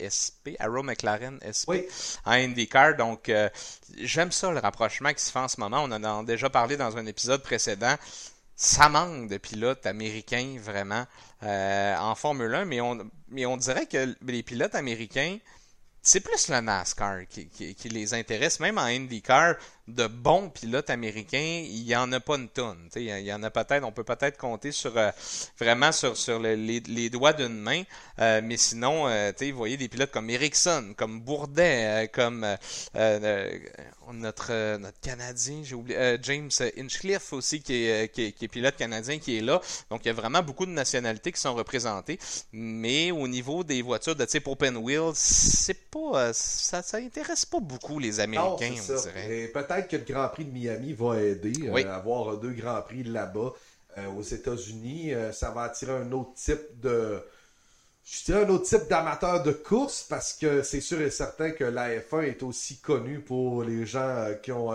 [0.00, 1.86] SP, Arrow McLaren SP, Oui.
[2.24, 2.96] en IndyCar.
[2.96, 3.30] Donc,
[3.98, 5.82] j'aime ça, le rapprochement qui se fait en ce moment.
[5.84, 7.94] On en a déjà parlé dans un épisode précédent.
[8.56, 11.06] Ça manque de pilotes américains, vraiment,
[11.42, 15.38] euh, en Formule 1, mais on, mais on dirait que les pilotes américains,
[16.02, 18.60] c'est plus le NASCAR qui, qui- qui les intéresse.
[18.60, 19.56] Même en IndyCar,
[19.88, 22.88] de bons pilotes américains, il y en a pas une tonne.
[22.96, 25.10] Il y en a peut-être, on peut peut-être compter sur euh,
[25.60, 27.82] vraiment sur, sur le- les, les doigts d'une main.
[28.18, 32.44] Euh, mais sinon, euh, vous voyez des pilotes comme Ericsson, comme Bourdet, comme
[34.12, 38.76] notre, notre Canadien, j'ai oublié, James Inchcliffe aussi, qui est, qui, est, qui est pilote
[38.76, 39.60] canadien, qui est là.
[39.90, 42.18] Donc, il y a vraiment beaucoup de nationalités qui sont représentées.
[42.52, 47.60] Mais au niveau des voitures de type open wheel, c'est pas, ça, ça intéresse pas
[47.60, 49.26] beaucoup les Américains, on dirait.
[49.76, 51.52] Peut-être que le Grand Prix de Miami va aider.
[51.68, 51.84] euh, Oui.
[51.84, 53.52] avoir deux Grands Prix là-bas
[53.98, 55.14] euh, aux États-Unis.
[55.14, 57.20] Euh, ça va attirer un autre type de.
[58.04, 61.64] Je dirais un autre type d'amateur de course parce que c'est sûr et certain que
[61.64, 64.70] la F1 est aussi connue pour les gens qui ont,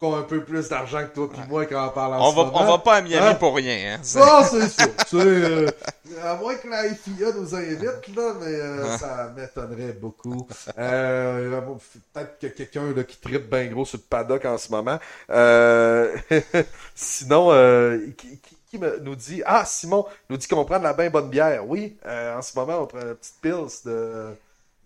[0.00, 2.30] qui ont un peu plus d'argent que toi puis moi quand on parle en On
[2.30, 2.58] ce va, moment.
[2.62, 3.34] on va pas à Miami Hein?
[3.34, 3.96] pour rien.
[3.96, 4.00] Hein?
[4.16, 4.96] Non, c'est sûr.
[5.08, 5.68] Tu sais, euh,
[6.24, 10.48] à moins que la FIA nous invite, là, mais euh, ça m'étonnerait beaucoup.
[10.78, 11.60] Euh,
[12.14, 14.98] Peut-être que quelqu'un là, qui tripe bien gros sur le paddock en ce moment.
[15.30, 16.16] Euh,
[16.94, 20.84] sinon, euh, qui, qui- qui me- nous dit Ah, Simon nous dit qu'on prend de
[20.84, 21.66] la bien bonne bière.
[21.68, 24.28] Oui, euh, en ce moment, on prend une petite pils de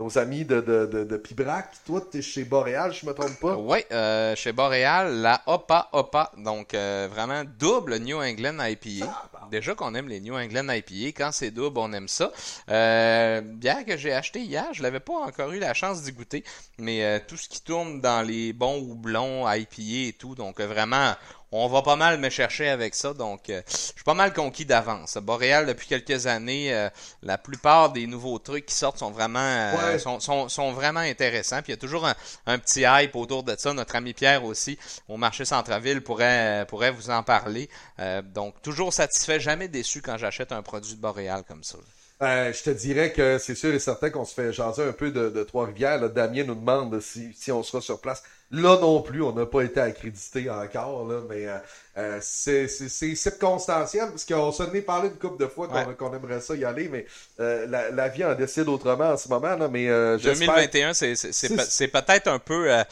[0.01, 1.71] nos amis de, de, de, de Pibrac.
[1.87, 3.57] Toi, tu es chez Boréal, je me trompe pas?
[3.57, 6.33] Oui, euh, chez Boréal, la Opa Opa.
[6.37, 9.07] Donc, euh, vraiment double New England IPA.
[9.51, 12.33] Déjà qu'on aime les New England IPA, quand c'est double, on aime ça.
[12.71, 16.45] Euh, bière que j'ai acheté hier, je l'avais pas encore eu la chance d'y goûter,
[16.79, 21.15] mais euh, tout ce qui tourne dans les bons houblons IPA et tout, donc vraiment,
[21.63, 24.65] on va pas mal me chercher avec ça, donc euh, je suis pas mal conquis
[24.65, 25.17] d'avance.
[25.19, 26.89] Boréal, depuis quelques années, euh,
[27.23, 29.99] la plupart des nouveaux trucs qui sortent sont vraiment, euh, Ouais.
[29.99, 31.63] sont, sont, sont vraiment intéressants.
[31.63, 32.15] Puis il y a toujours un,
[32.47, 33.73] un petit hype autour de ça.
[33.73, 34.79] Notre ami Pierre aussi,
[35.09, 37.69] au marché Centre-Ville, pourrait, pourrait vous en parler.
[38.35, 41.79] Donc, toujours satisfait, jamais déçu quand j'achète un produit de Boréal comme ça.
[42.23, 45.11] Euh, je te dirais que c'est sûr et certain qu'on se fait jaser un peu
[45.11, 46.09] de, de Trois-Rivières.
[46.11, 48.23] Damien nous demande si, si on sera sur place.
[48.55, 51.57] Là non plus, on n'a pas été accrédité encore, là, mais euh,
[51.99, 55.75] euh, c'est c'est- c'est circonstanciel parce qu'on s'en est parlé une couple de fois qu'on
[56.11, 56.17] Ouais.
[56.17, 57.05] aimerait ça y aller, mais
[57.41, 59.57] euh, la, la vie en décide autrement en ce moment.
[59.57, 62.85] Là, mais euh, j'espère- 2021, c'est c'est- c'est C'est- pe- c'est peut-être un peu euh,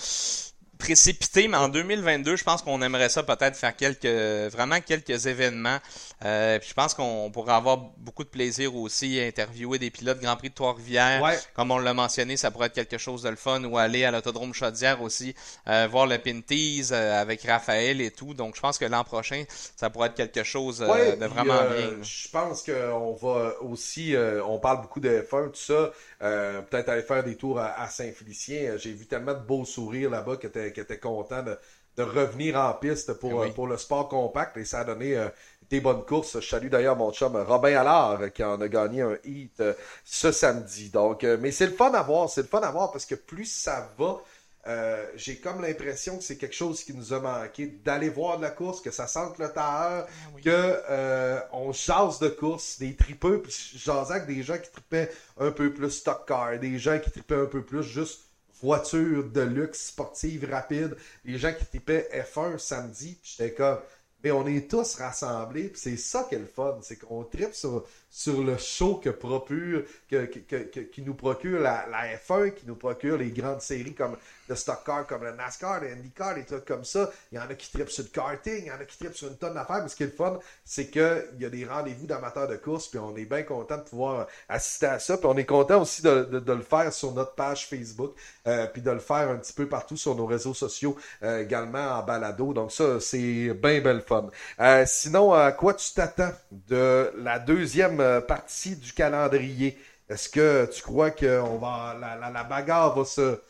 [0.83, 4.05] précipité, mais en 2022, je pense qu'on aimerait ça peut-être faire quelques
[4.53, 5.79] vraiment quelques événements.
[6.25, 10.21] Euh, puis je pense qu'on pourrait avoir beaucoup de plaisir aussi à interviewer des pilotes
[10.21, 11.23] Grand Prix de Trois-Rivières.
[11.23, 11.39] Ouais.
[11.55, 14.11] Comme on l'a mentionné, ça pourrait être quelque chose de le fun ou aller à
[14.11, 15.35] l'autodrome Chaudière aussi,
[15.69, 18.35] euh, voir le Pinties euh, avec Raphaël et tout.
[18.35, 19.45] Donc je pense que l'an prochain,
[19.77, 22.03] ça pourrait être quelque chose euh, Ouais, de vraiment euh, bien.
[22.03, 25.91] Je pense qu'on va aussi, euh, on parle beaucoup de F1, tout ça,
[26.23, 28.77] euh, peut-être aller faire des tours à, à Saint-Félicien.
[28.77, 31.57] J'ai vu tellement de beaux sourires là-bas qui étaient, qui étaient contents de,
[31.97, 33.49] de revenir en piste pour, Oui.
[33.49, 35.29] euh, pour le sport compact et ça a donné euh,
[35.71, 36.41] des bonnes courses.
[36.41, 39.75] Je salue d'ailleurs mon chum Robin Allard euh, qui en a gagné un hit euh,
[40.05, 40.91] ce samedi.
[40.91, 43.15] Donc, euh, mais c'est le fun à voir, c'est le fun à voir parce que
[43.15, 44.19] plus ça va,
[44.67, 48.43] euh, j'ai comme l'impression que c'est quelque chose qui nous a manqué d'aller voir de
[48.43, 50.43] la course, que ça sente le tailleur, oui.
[50.43, 55.11] que euh, on jase de course, des tripeux, puis jasais avec des gens qui tripaient
[55.39, 58.21] un peu plus stock car, des gens qui tripaient un peu plus juste
[58.63, 63.79] voiture de luxe sportive rapide, des gens qui tripaient F1 samedi, puis j'étais comme
[64.23, 67.55] mais on est tous rassemblés, puis c'est ça qui est le fun, c'est qu'on tripe
[67.55, 67.85] sur,
[68.15, 72.67] sur le show que procure, que, que- que- qui nous procure la, la F1, qui
[72.67, 74.17] nous procure les grandes séries comme
[74.51, 77.11] de stock car comme le NASCAR, le IndyCar, des trucs comme ça.
[77.31, 79.17] Il y en a qui trippent sur le karting, il y en a qui trippent
[79.17, 79.81] sur une tonne d'affaires.
[79.83, 82.89] Mais ce qui est le fun, c'est qu'il y a des rendez-vous d'amateurs de course,
[82.89, 85.17] puis on est bien content de pouvoir assister à ça.
[85.17, 88.13] Puis on est content aussi de, de, le faire sur notre page Facebook,
[88.47, 91.93] euh, puis de le faire un petit peu partout sur nos réseaux sociaux, euh, également
[91.99, 92.53] en balado.
[92.53, 94.29] Donc ça, c'est bien belle fun.
[94.61, 96.33] Euh, sinon, à quoi tu t'attends
[96.69, 99.79] de la deuxième partie du calendrier?
[100.09, 103.41] Est-ce que tu crois que on va, la, la, bagarre va se,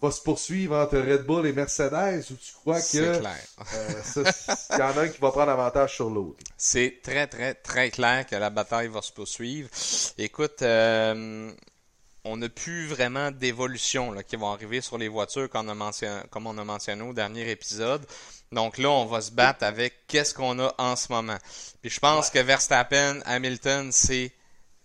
[0.00, 3.20] va se poursuivre entre Red Bull et Mercedes ou tu crois que euh,
[4.70, 6.38] y en a un qui va prendre avantage sur l'autre?
[6.56, 9.68] C'est très, très, très clair que la bataille va se poursuivre.
[10.16, 11.52] Écoute, euh,
[12.26, 16.20] on n'a plus vraiment d'évolution qui vont arriver sur les voitures comme on, a mentionné,
[16.30, 18.04] comme on a mentionné au dernier épisode.
[18.52, 21.38] Donc là, on va se battre avec qu'est-ce qu'on a en ce moment.
[21.80, 24.32] Puis je pense que Verstappen, Hamilton, c'est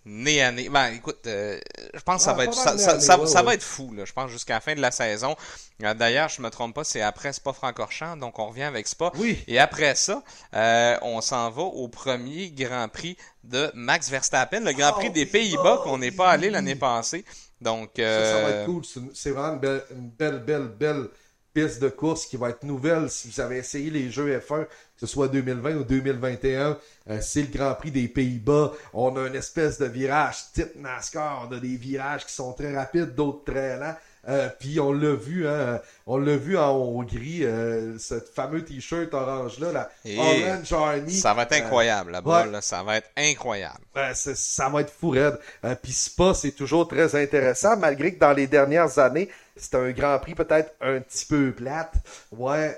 [0.05, 0.69] nez à nez.
[0.69, 1.59] Ben, écoute, euh,
[1.93, 4.55] je pense que ça va être ça, ça, va être fou, là, je pense, jusqu'à
[4.55, 5.35] la fin de la saison.
[5.83, 9.11] Euh, d'ailleurs, je me trompe pas, c'est après Spa-Francorchamps, donc on revient avec Spa.
[9.15, 9.43] Oui.
[9.47, 10.23] Et après ça,
[10.53, 15.13] euh, on s'en va au premier Grand Prix de Max Verstappen, le Grand Prix oh,
[15.13, 17.25] des Pays-Bas qu'on n'est pas allé l'année passée.
[17.59, 18.83] Donc, ça, ça va être cool.
[19.13, 21.07] C'est vraiment une belle, une belle, belle, belle
[21.53, 24.69] piste de course qui va être nouvelle si vous avez essayé les jeux F1, que
[24.97, 26.77] ce soit 2020 ou 2021.
[27.09, 28.73] Euh, c'est le Grand Prix des Pays-Bas.
[28.93, 31.47] On a une espèce de virage type NASCAR.
[31.49, 33.95] On a des virages qui sont très rapides, d'autres très lents.
[34.27, 39.11] Euh, puis on l'a vu, hein, on l'a vu en Hongrie, euh, ce fameux t-shirt
[39.13, 41.13] orange là, la Orange Army.
[41.13, 43.79] Ça va être incroyable là-bas, ça va être incroyable.
[43.95, 45.39] Ben, ça va être fou raide.
[45.81, 50.19] puis Spa, c'est toujours très intéressant, malgré que dans les dernières années, c'était un Grand
[50.19, 51.93] Prix peut-être un petit peu plate.
[52.31, 52.77] Ouais,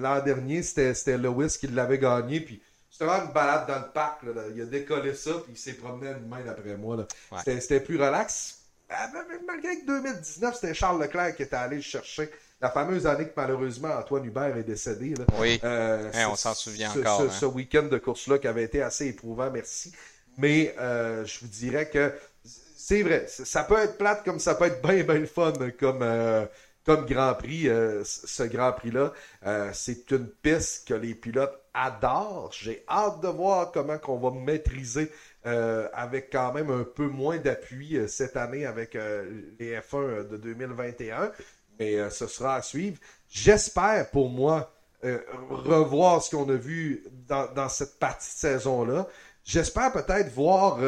[0.00, 2.60] l'an dernier, c'était Lewis qui l'avait gagné, puis
[2.90, 4.22] c'était vraiment une balade dans le parc.
[4.22, 7.06] Là, Il a décollé ça, puis il s'est promené une main après moi.
[7.44, 8.55] C'était plus relax.
[8.88, 9.10] Ah,
[9.46, 12.30] malgré que 2019, c'était Charles Leclerc qui était allé le chercher.
[12.60, 15.14] La fameuse année que malheureusement Antoine Hubert est décédé.
[15.14, 15.24] Là.
[15.38, 15.60] Oui.
[15.62, 17.30] Euh, hein, on s'en souvient encore.
[17.32, 17.48] Ce, hein.
[17.48, 19.92] week-end de course-là qui avait été assez éprouvant, merci.
[20.38, 22.14] Mais euh, je vous dirais que
[22.44, 26.46] c'est vrai, ça peut être plate comme ça peut être bien, bien fun comme, euh,
[26.84, 27.68] comme Grand Prix,
[28.04, 29.12] ce Grand Prix-là.
[29.72, 32.50] c'est une piste que les pilotes adorent.
[32.52, 35.12] J'ai hâte de voir comment qu'on va maîtriser
[35.46, 40.28] euh, avec quand même un peu moins d'appui euh, cette année avec euh, les F1
[40.28, 41.30] de 2021.
[41.78, 42.98] Mais ce sera à suivre.
[43.28, 44.72] J'espère pour moi
[45.02, 49.06] revoir ce qu'on a vu dans, cette partie de saison-là.
[49.44, 50.78] J'espère peut-être voir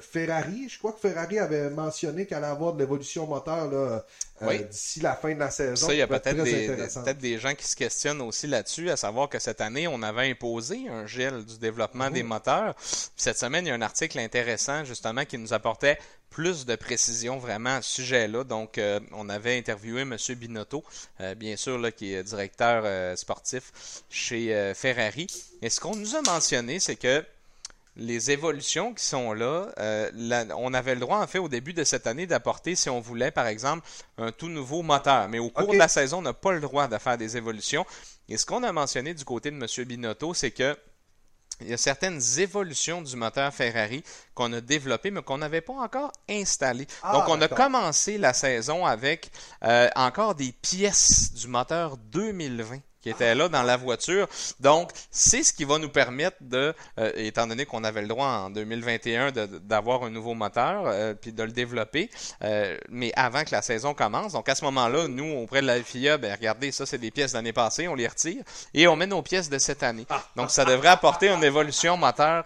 [0.00, 0.68] Ferrari.
[0.68, 4.04] Je crois que Ferrari avait mentionné qu'elle allait avoir de l'évolution moteur là,
[4.42, 5.86] euh, d'ici la fin de la saison.
[5.86, 8.96] Ça, il y a peut-être des, peut des, gens qui se questionnent aussi là-dessus, à
[8.96, 12.28] savoir que cette année, on avait imposé un gel du développement des mhm.
[12.28, 12.74] moteurs.
[13.16, 17.38] cette semaine, il y a un article intéressant justement qui nous apportait plus de précision
[17.38, 18.44] vraiment à ce sujet-là.
[18.44, 20.16] Donc, euh, on avait interviewé M.
[20.36, 20.84] Binotto,
[21.36, 23.72] bien sûr, là, qui est directeur sportif
[24.10, 25.26] chez Ferrari.
[25.62, 27.24] Et ce qu'on nous a mentionné, c'est que
[27.96, 30.10] les évolutions qui sont là, euh,
[30.56, 33.30] on avait le droit, en fait, au début de cette année, d'apporter, si on voulait,
[33.30, 33.86] par exemple,
[34.18, 35.28] un tout nouveau moteur.
[35.28, 37.86] Mais au cours de la saison, on n'a pas le droit de faire des évolutions.
[38.28, 39.84] Et ce qu'on a mentionné du côté de M.
[39.86, 40.76] Binotto, c'est que
[41.62, 45.72] il y a certaines évolutions du moteur Ferrari qu'on a développées, mais qu'on n'avait pas
[45.72, 46.86] encore installées.
[47.02, 49.30] Ah, Donc, on a commencé la saison avec
[49.64, 54.28] euh, encore des pièces du moteur 2020 qui était là dans la voiture.
[54.58, 58.26] Donc, c'est ce qui va nous permettre de, euh, étant donné qu'on avait le droit
[58.26, 62.10] en 2021 d'avoir un nouveau moteur, euh, puis de le développer,
[62.42, 64.32] euh, mais avant que la saison commence.
[64.32, 67.34] Donc, à ce moment-là, nous, auprès de la FIA, ben, regardez, ça, c'est des pièces
[67.34, 68.42] d'année passée, on les retire
[68.74, 70.06] et on met nos pièces de cette année.
[70.34, 72.44] Donc, ça devrait apporter une évolution moteur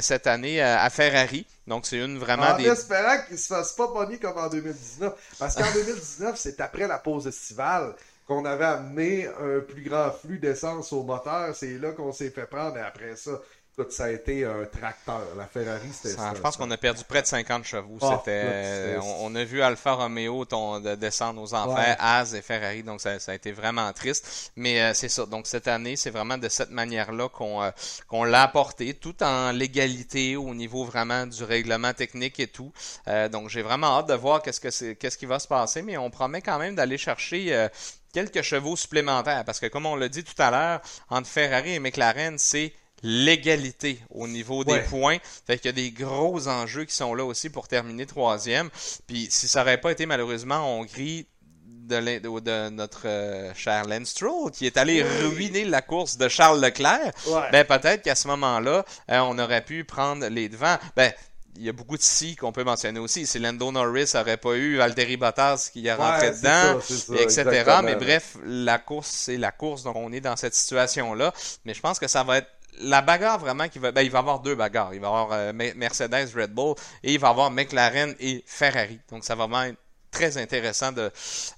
[0.00, 1.46] cette année à Ferrari.
[1.66, 5.12] Donc, c'est une vraiment en espérant qu'il ne se fasse pas pogner comme en 2019.
[5.40, 7.96] Parce qu'en 2019, c'est après la pause estivale
[8.26, 11.54] qu'on avait amené un plus grand flux d'essence au moteur.
[11.54, 13.40] C'est là qu'on s'est fait prendre et après ça,
[13.78, 15.20] Écoute, ça a été un tracteur.
[15.36, 16.32] La Ferrari, c'était ça.
[16.34, 17.98] Je pense qu'on a perdu près de 50 chevaux.
[18.00, 22.82] Ah, c'était, on, a vu Alfa Romeo ton, de descendre aux enfers, Az et Ferrari,
[22.82, 24.50] donc ça, a été vraiment triste.
[24.56, 25.26] Mais euh, c'est ça.
[25.26, 27.70] Donc cette année, c'est vraiment de cette manière-là qu'on, euh,
[28.08, 32.72] qu'on l'a apporté, tout en légalité au niveau vraiment du règlement technique et tout.
[33.08, 35.82] Euh, donc j'ai vraiment hâte de voir qu'est-ce que c'est, qu'est-ce qui va se passer,
[35.82, 37.68] mais on promet quand même d'aller chercher
[38.16, 41.78] quelques chevaux supplémentaires parce que comme on l'a dit tout à l'heure, entre Ferrari et
[41.80, 45.18] McLaren, c'est l'égalité au niveau des points.
[45.46, 48.70] Fait qu'il y a des gros enjeux qui sont là aussi pour terminer troisième.
[49.06, 51.26] Puis si ça n'aurait pas été malheureusement en Hongrie
[51.66, 56.64] de, de, notre euh, cher Lance Stroll qui est allé ruiner la course de Charles
[56.64, 57.12] Leclerc,
[57.52, 60.78] ben peut-être qu'à ce moment-là, euh, on aurait pu prendre les devants.
[60.96, 61.12] Ben
[61.56, 63.26] il y a beaucoup de si qu'on peut mentionner aussi.
[63.26, 66.78] Si Lando Norris n'aurait pas eu Valtteri Bottas qui a rentré dedans,
[67.18, 67.80] etc.
[67.82, 69.82] Mais bref, la course, c'est la course.
[69.82, 71.32] Donc, on est dans cette situation-là.
[71.64, 72.48] Mais je pense que ça va être
[72.80, 73.92] la bagarre vraiment qui va.
[73.92, 74.94] Ben, il va y avoir deux bagarres.
[74.94, 78.44] Il va y avoir euh, Mercedes, Red Bull et il va y avoir McLaren et
[78.46, 79.00] Ferrari.
[79.10, 79.78] Donc, ça va vraiment être
[80.10, 81.10] très intéressant de,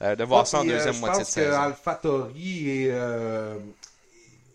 [0.02, 1.50] euh, de voir ça en deuxième euh, moitié de saison.
[1.50, 2.92] Je pense que AlphaTauri et,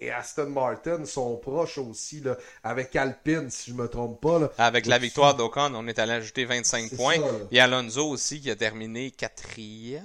[0.03, 4.39] et Aston Martin sont proches aussi, là, avec Alpine, si je me trompe pas.
[4.39, 4.51] Là.
[4.57, 7.15] Avec la victoire d'Ocon, on est allé ajouter 25 points.
[7.51, 10.03] et Alonso aussi, qui a terminé quatrième.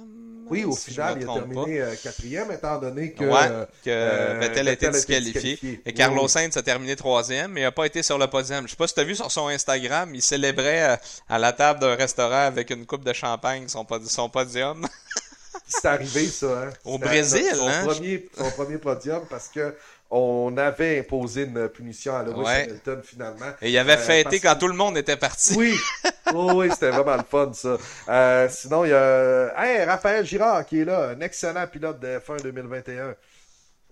[0.49, 4.67] Oui, au final, il a terminé euh, quatrième, étant donné que, ouais, que euh, Vettel
[4.69, 5.81] a été disqualifié.
[5.85, 8.65] Et Carlos Sainz a terminé troisième, mais il n'a pas été sur le podium.
[8.65, 10.95] Je sais pas si tu as vu sur son Instagram, il célébrait euh,
[11.27, 14.87] à la table d'un restaurant avec une coupe de champagne son, son podium.
[15.69, 16.63] C'est arrivé, ça.
[16.63, 16.69] Hein?
[16.83, 17.85] Au Brésil, son, hein?
[17.85, 19.75] Premier, son premier podium parce que
[20.11, 23.51] on avait imposé une punition à Lewis Hamilton finalement.
[23.61, 25.55] Et il avait euh, fêté quand tout le monde était parti.
[25.55, 25.75] Oui,
[26.33, 27.77] oh, oui, c'était vraiment le fun ça.
[28.09, 32.07] Euh, sinon, il y a hey, Raphaël Girard qui est là, un excellent pilote de
[32.07, 33.15] F1 2021.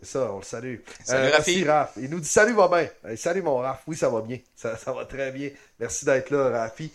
[0.01, 0.77] C'est ça, on le salue.
[1.03, 1.93] Salut euh, Merci Raph.
[1.97, 3.15] Il nous dit salut va bien.
[3.15, 3.81] salut mon Raph.
[3.85, 4.39] Oui, ça va bien.
[4.55, 5.49] Ça, va très bien.
[5.79, 6.91] Merci d'être là, Rafi.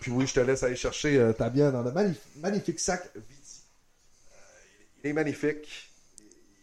[0.00, 1.92] puis oui, je te laisse aller chercher ta bière dans le
[2.40, 3.04] magnifique sac
[5.02, 5.90] il est magnifique.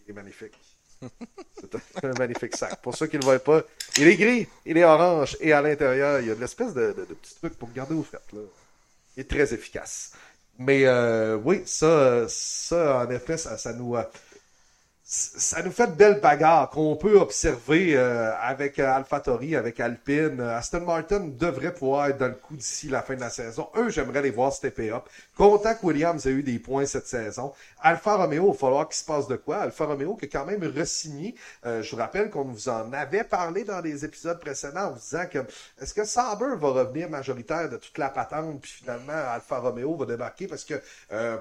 [0.05, 0.53] Il est magnifique.
[1.55, 2.81] C'est un, magnifique sac.
[2.81, 3.63] Pour ceux qui ne le voient pas,
[3.97, 6.93] il est gris, il est orange et à l'intérieur, il y a de l'espèce de,
[6.93, 8.19] de, petits trucs pour garder au fret.
[8.33, 8.41] Là.
[9.17, 10.13] Il est très efficace.
[10.57, 13.95] Mais euh, oui, ça, ça, en effet, ça, nous.
[13.95, 14.03] Euh,
[15.07, 20.41] ça nous fait de belles bagarres qu'on peut observer euh, avec AlphaTauri, avec Alpine.
[20.41, 23.67] Aston Martin devrait pouvoir être dans le coup d'ici la fin de la saison.
[23.75, 25.03] Eux, j'aimerais les voir stepper up.
[25.37, 27.53] Content que Williams ait eu des points cette saison.
[27.87, 29.57] Alfa Romeo, il va falloir qu'il se passe de quoi?
[29.57, 31.35] Alfa Romeo qui a quand même re-signé.
[31.67, 34.99] Euh, je vous rappelle qu'on vous en avait parlé dans les épisodes précédents en vous
[34.99, 35.37] disant que
[35.79, 40.07] est-ce que Sauber va revenir majoritaire de toute la patente, puis finalement Alfa Romeo va
[40.07, 40.47] débarquer?
[40.47, 40.81] Parce que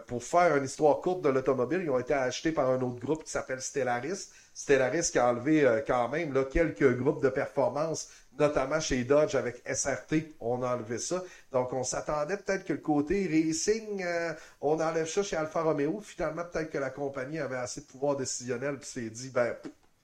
[0.07, 3.25] pour faire une histoire courte de l'automobile, ils ont été achetés par un autre groupe
[3.25, 4.29] qui s'appelle Stellaris.
[4.55, 8.09] Stellaris qui a enlevé euh, quand même là, quelques groupes de performance,
[8.39, 11.23] notamment chez Dodge avec SRT, on a enlevé ça.
[11.53, 16.01] Donc on s'attendait peut-être que le côté racing, euh, on enlève ça chez Alfa Romeo.
[16.01, 19.55] Finalement, peut-être que la compagnie avait assez de pouvoir décisionnel puis s'est dit, ben,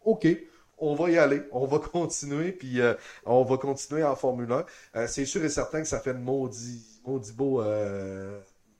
[0.04, 0.26] OK,
[0.78, 2.94] on va y aller, on va continuer, puis euh,
[3.26, 4.52] on va continuer en Formule
[4.94, 5.06] 1.
[5.06, 7.62] c'est sûr et certain que ça fait maudit, maudit beau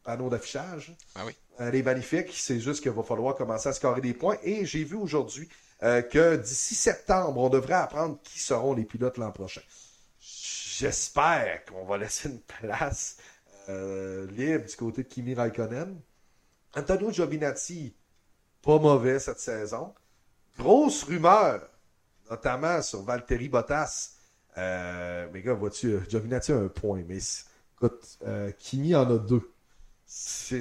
[0.03, 0.97] panneau d'affichage.
[1.15, 1.37] Ah oui.
[1.59, 2.31] Elle est magnifique.
[2.33, 4.39] C'est juste qu'il va falloir commencer à scorer des points.
[4.43, 5.49] Et j'ai vu aujourd'hui
[5.83, 9.63] euh, que d'ici septembre, on devrait apprendre qui seront les pilotes l'an prochain.
[10.21, 13.17] J'espère qu'on va laisser une place
[13.69, 15.99] euh, libre du côté de Kimi Raikkonen.
[16.77, 17.95] Antonio Giovinazzi,
[18.63, 19.95] pas mauvais cette saison.
[20.59, 21.67] Grosse rumeur,
[22.31, 24.17] notamment sur Valtteri Bottas.
[24.59, 27.19] Euh, mais gars, vois-tu, Giovinazzi a un point, mais
[27.77, 28.19] écoute,
[28.59, 29.51] Kimi en a deux.
[30.05, 30.61] C'est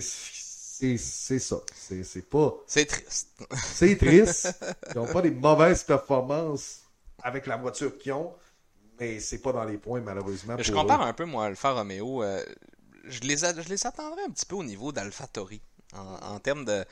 [0.97, 1.57] c'est ça.
[1.75, 2.53] C'est pas.
[2.67, 3.30] C'est triste.
[3.55, 4.53] C'est triste.
[4.89, 6.82] Ils n'ont pas des mauvaises performances
[7.21, 8.34] avec la voiture qu'ils ont,
[8.99, 10.55] mais c'est pas dans les points, malheureusement.
[10.57, 12.23] Je compare un peu, moi, Alfa Romeo.
[12.23, 12.43] Euh,
[13.05, 15.61] je, les je les attendrais un petit peu au niveau d'Alfa Tori.
[15.93, 16.86] en termes de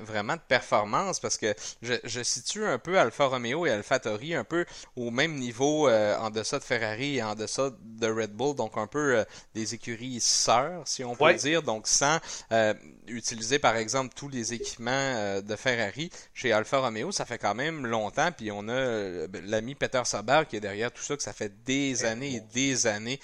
[0.00, 4.44] vraiment de performance parce que je, situe un peu Alfa Romeo et Alfa Tori un
[4.44, 4.64] peu
[4.96, 8.76] au même niveau euh, en deçà de Ferrari et en deçà de Red Bull, donc
[8.76, 12.18] un peu euh, des écuries sœurs, si on peut dire, donc sans
[12.52, 12.74] euh,
[13.06, 17.86] utiliser par exemple tous les équipements de Ferrari chez Alfa Romeo, ça fait quand même
[17.86, 21.52] longtemps, puis on a l'ami Peter Saber qui est derrière tout ça, que ça fait
[21.64, 23.20] des années et des années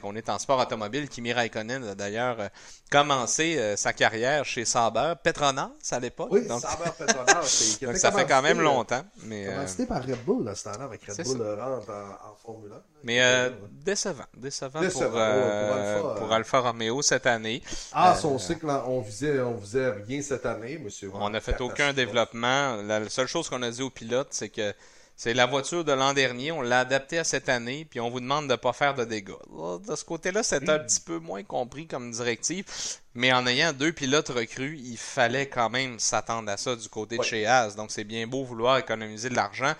[0.00, 1.08] qu'on est en sport automobile.
[1.08, 2.50] Kimi Raikkonen a d'ailleurs
[2.90, 5.70] commencé sa carrière chez Saber, Petronas?
[5.94, 6.28] À l'époque.
[6.30, 6.60] Oui, donc...
[7.96, 9.02] Ça fait quand même longtemps.
[9.24, 9.86] Mais, euh...
[9.86, 12.76] par Red Bull, là, ce temps-là, avec Red Bull rentre en, en, Formule 1.
[13.04, 13.50] Mais euh,
[13.84, 14.24] décevant.
[14.36, 17.62] Décevant, décevant pour, euh, pour, Alfa, pour, Alfa, Romeo cette année.
[17.92, 21.10] Ah, euh, son cycle, on visait, on visait rien cette année, monsieur.
[21.14, 22.76] On n'a fait aucun développement.
[22.82, 24.72] La seule chose qu'on a dit aux pilotes, c'est que
[25.16, 28.20] c'est la voiture de l'an dernier, on l'a adaptée à cette année, puis on vous
[28.20, 29.32] demande de ne pas faire de dégâts.
[29.50, 32.66] de ce côté-là, c'est un petit peu moins compris comme directive,
[33.14, 37.16] mais en ayant deux pilotes recrues, il fallait quand même s'attendre à ça du côté
[37.16, 37.76] de chez As.
[37.76, 39.72] Donc c'est bien beau vouloir économiser de l'argent,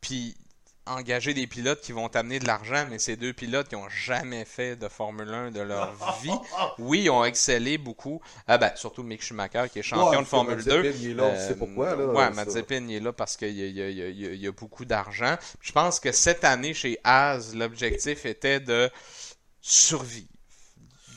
[0.00, 0.36] puis
[0.86, 4.44] engager des pilotes qui vont t'amener de l'argent, mais ces deux pilotes qui ont jamais
[4.44, 6.32] fait de Formule 1 de leur vie,
[6.78, 8.20] oui, ils ont excellé beaucoup.
[8.46, 10.94] Ah ben, surtout Mick Schumacher qui est champion de Formule 2.
[11.00, 11.94] Il est là, euh, pourquoi.
[11.94, 15.36] Là, ouais, il est là parce qu'il y, y, a beaucoup d'argent.
[15.60, 18.90] Je pense que cette année chez Haas, l'objectif était de
[19.60, 20.26] survivre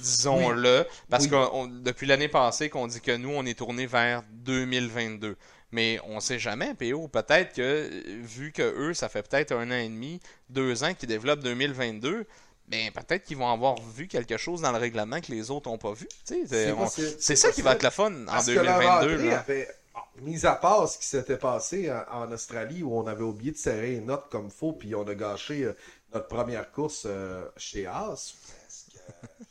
[0.03, 5.37] disons-le, parce que depuis l'année passée qu'on dit que nous, on est tourné vers 2022.
[5.73, 7.07] Mais on sait jamais, PO.
[7.07, 7.89] Peut-être que,
[8.21, 10.19] vu que eux, ça fait peut-être un an et demi,
[10.49, 12.25] deux ans qu'ils développent 2022,
[12.67, 15.77] ben peut-être qu'ils vont avoir vu quelque chose dans le règlement que les autres n'ont
[15.79, 16.07] pas vu.
[16.23, 19.13] C'est possible, ça qui va être le fun en Parce que leur 2022.
[19.15, 19.39] entrée là.
[19.39, 23.23] avait- bon, mis à part ce qui s'était passé en, en Australie où on avait
[23.23, 25.73] oublié de serrer les notes comme faux, puis on a gâché euh,
[26.13, 28.33] notre première course euh, chez Haas.
[28.61, 29.43] parce que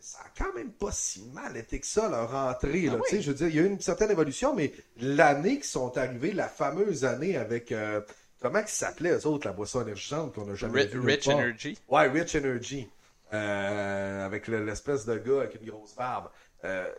[0.00, 2.86] Ça a quand même pas si mal été que ça, leur entrée.
[2.88, 3.00] Ah là.
[3.08, 5.96] Sais, Je veux dire, il y a eu une certaine évolution, mais l'année qui sont
[5.98, 7.72] arrivés, la fameuse année avec.
[7.72, 8.00] euh,
[8.40, 11.28] comment ils s'appelaient, eux autres, la boisson énergisante qu'on n'a jamais Ri- vu Rich?
[11.28, 11.78] Energy.
[11.88, 12.88] Ouais, Rich Energy.
[13.32, 16.30] Euh, avec le- l'espèce de gars avec une grosse barbe.
[16.64, 16.90] Euh,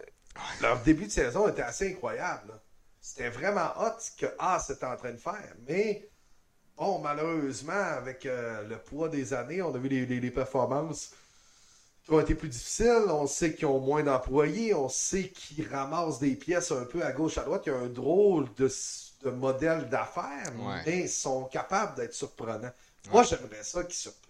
[0.62, 2.54] leur début de saison était assez incroyable.
[3.02, 5.56] C'était vraiment hot ce que Haas était en train de faire.
[5.68, 6.08] Mais,
[6.78, 11.12] bon, malheureusement, avec le poids des années, on a vu les, les- les performances
[12.06, 13.06] qui ont été plus difficiles.
[13.10, 14.74] On sait qu'ils ont moins d'employés.
[14.74, 17.64] On sait qu'ils ramassent des pièces un peu à gauche, à droite.
[17.66, 18.70] Il y a un drôle de,
[19.24, 20.82] de modèle d'affaires, Ouais.
[20.86, 22.72] mais ils sont capables d'être surprenants.
[23.12, 24.28] Moi, j'aimerais ça qu'ils surprennent.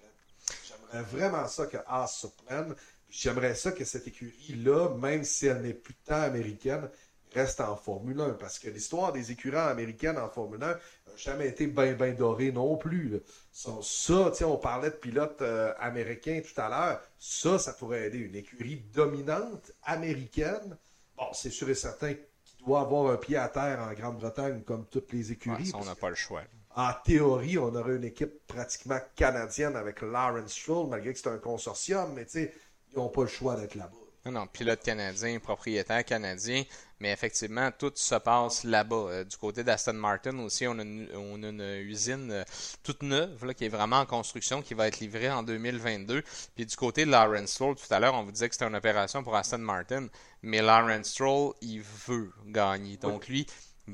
[0.68, 2.76] J'aimerais vraiment ça que Haas surprenne.
[3.10, 6.90] J'aimerais ça que cette écurie-là, même si elle n'est plus tant américaine,
[7.34, 8.30] reste en Formule 1.
[8.32, 10.78] Parce que l'histoire des écuries américaines en Formule 1 n'a
[11.18, 13.10] jamais été bien, bien dorée non plus.
[13.10, 13.18] là.
[13.52, 17.02] Ça, ça, on parlait de pilotes euh, américains tout à l'heure.
[17.20, 18.20] Ça, ça pourrait aider.
[18.20, 20.78] Une écurie dominante américaine.
[21.18, 24.86] Bon, c'est sûr et certain qu'il doit avoir un pied à terre en Grande-Bretagne comme
[24.86, 25.66] toutes les Ouais, écuries.
[25.68, 26.44] ça, on n'a pas le choix.
[26.76, 31.38] en théorie, on aurait une équipe pratiquement canadienne avec Lawrence Stroll, malgré que c'est un
[31.38, 32.50] consortium, mais ils
[32.96, 33.92] n'ont pas le choix d'être là-bas.
[34.24, 36.64] Non, non, pilote canadien, propriétaire canadien,
[37.00, 38.96] mais effectivement, tout se passe là-bas.
[38.96, 42.44] Euh, du côté d'Aston Martin aussi, on a une, on a une usine euh,
[42.84, 46.22] toute neuve là, qui est vraiment en construction, qui va être livrée en 2022.
[46.56, 48.76] Puis du côté de Lawrence Stroll, tout à l'heure, on vous disait que c'était une
[48.76, 50.08] opération pour Aston Martin,
[50.44, 52.98] mais Lawrence Stroll, il veut gagner.
[52.98, 53.48] Donc lui,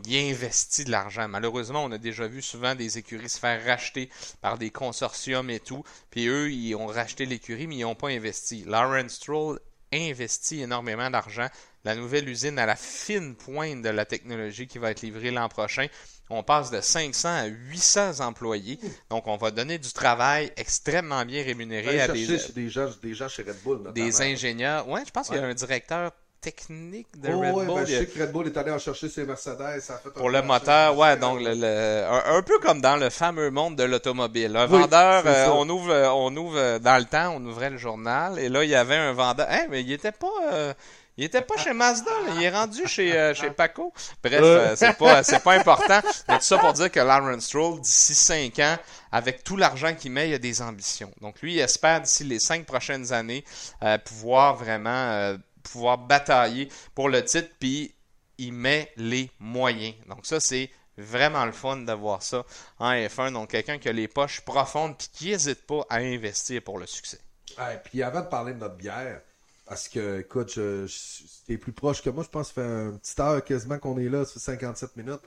[0.06, 1.30] il investit de l'argent.
[1.30, 4.10] Malheureusement, on a déjà vu souvent des écuries se faire racheter
[4.42, 5.84] par des consortiums et tout.
[6.10, 8.66] Puis eux, ils ont racheté l'écurie, mais ils n'ont pas investi.
[8.66, 9.60] Lawrence Stroll
[9.94, 11.48] investit énormément d'argent.
[11.84, 15.48] La nouvelle usine à la fine pointe de la technologie qui va être livrée l'an
[15.48, 15.88] prochain.
[16.30, 18.80] On passe de 500 à 800 employés.
[19.10, 23.30] Donc, on va donner du travail extrêmement bien rémunéré à des, des, gens, des gens
[23.30, 23.94] chez Red Bull, notamment.
[23.94, 24.90] des ingénieurs.
[24.90, 26.12] Ouais, je pense qu'il y a un directeur
[26.52, 27.76] technique de Oh, Red ouais, Bull.
[27.76, 29.80] ben, je sais que Red Bull est allé en chercher ses Mercedes.
[29.82, 32.80] Ça a fait un pour le moteur, ouais, donc le, le- un, un peu comme
[32.82, 34.56] dans le fameux monde de l'automobile.
[34.56, 37.70] Un Oui, vendeur, euh, on ouvre, euh, on ouvre euh, dans le temps, on ouvrait
[37.70, 39.48] le journal, et là il y avait un vendeur.
[39.50, 40.74] Hein, mais il était pas, euh,
[41.18, 43.92] il était pas chez Mazda, là, il est rendu chez euh, chez Paco.
[44.24, 46.00] Bref, euh, c'est pas, c'est pas important.
[46.30, 48.78] Mais tout ça pour dire que Lawrence Stroll, d'ici 5 ans,
[49.12, 51.12] avec tout l'argent qu'il met, il a des ambitions.
[51.22, 53.44] Donc lui, il espère d'ici les cinq prochaines années
[53.84, 55.36] euh, pouvoir vraiment
[55.72, 57.94] pouvoir batailler pour le titre, puis
[58.38, 59.96] il met les moyens.
[60.08, 62.46] Donc ça, c'est vraiment le fun de voir ça
[62.80, 63.34] en F1.
[63.34, 66.86] Donc quelqu'un qui a les poches profondes puis qui n'hésite pas à investir pour le
[66.86, 67.20] succès.
[67.58, 69.22] Ouais, puis avant de parler de notre bière,
[69.68, 72.68] parce que, écoute, je, je, t'es plus proche que moi, je pense que ça fait
[72.68, 75.20] une petite heure quasiment qu'on est là, ça fait 57 minutes,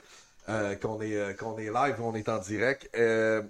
[0.49, 2.89] euh, qu'on est, euh, qu'on est live, on est en direct.
[2.95, 3.43] Euh,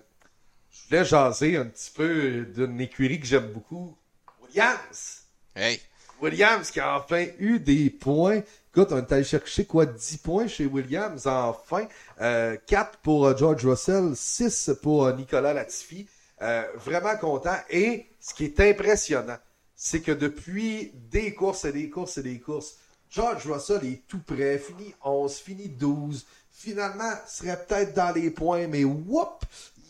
[0.71, 3.97] je voulais jaser un petit peu d'une écurie que j'aime beaucoup,
[4.41, 5.23] Williams.
[5.55, 5.79] Hey!
[6.21, 8.41] Williams qui a enfin eu des points.
[8.73, 9.85] Écoute, on est allé chercher quoi?
[9.85, 11.87] 10 points chez Williams enfin.
[12.21, 16.07] Euh, 4 pour euh, George Russell, 6 pour euh, Nicolas Latifi.
[16.41, 17.57] Euh, vraiment content.
[17.69, 19.37] Et ce qui est impressionnant,
[19.75, 22.77] c'est que depuis des courses et des courses et des courses,
[23.09, 26.25] George Russell est tout prêt, fini 11, fini 12.
[26.51, 29.43] Finalement, serait peut-être dans les points, mais whoop,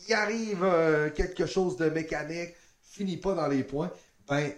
[0.08, 0.66] il arrive
[1.16, 3.92] quelque chose de mécanique, finit pas dans les points.
[4.28, 4.52] Ben,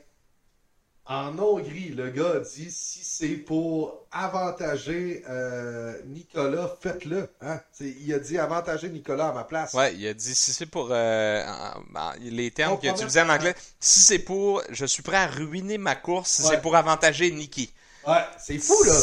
[1.06, 7.28] en Hongrie, le gars a dit si c'est pour avantager euh, Nicolas, faites-le.
[7.42, 7.60] Hein?
[7.82, 9.74] Il a dit avantager Nicolas à ma place.
[9.74, 13.22] Ouais, il a dit si c'est pour euh, en- en- les termes qu'il a utilisés
[13.22, 16.52] en anglais, si c'est pour je suis prêt à ruiner ma course, si Ouais.
[16.52, 17.74] c'est pour avantager Nicky.
[18.08, 18.94] Ouais, c'est fou, là.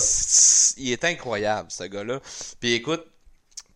[0.78, 2.20] Il est incroyable, ce gars-là.
[2.61, 3.05] Puis écoute,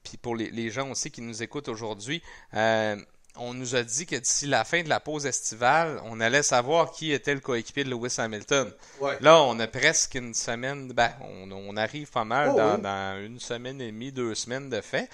[0.02, 2.22] puis pour les, les gens aussi qui nous écoutent aujourd'hui,
[2.54, 2.96] euh,
[3.36, 6.92] on nous a dit que d'ici la fin de la pause estivale, on allait savoir
[6.92, 8.70] qui était le coéquipier de Lewis Hamilton.
[9.00, 9.16] Ouais.
[9.20, 12.82] Là, on a presque une semaine, ben, on, on arrive pas mal Oh, dans, oui.
[12.82, 15.08] dans une semaine et demie, deux semaines de fait.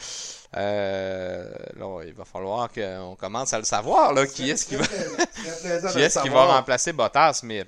[0.57, 4.87] Euh, là, il va falloir qu'on commence à le savoir, là, qui est-ce qui va,
[5.93, 7.65] qui est-ce qui va remplacer Bottas, mais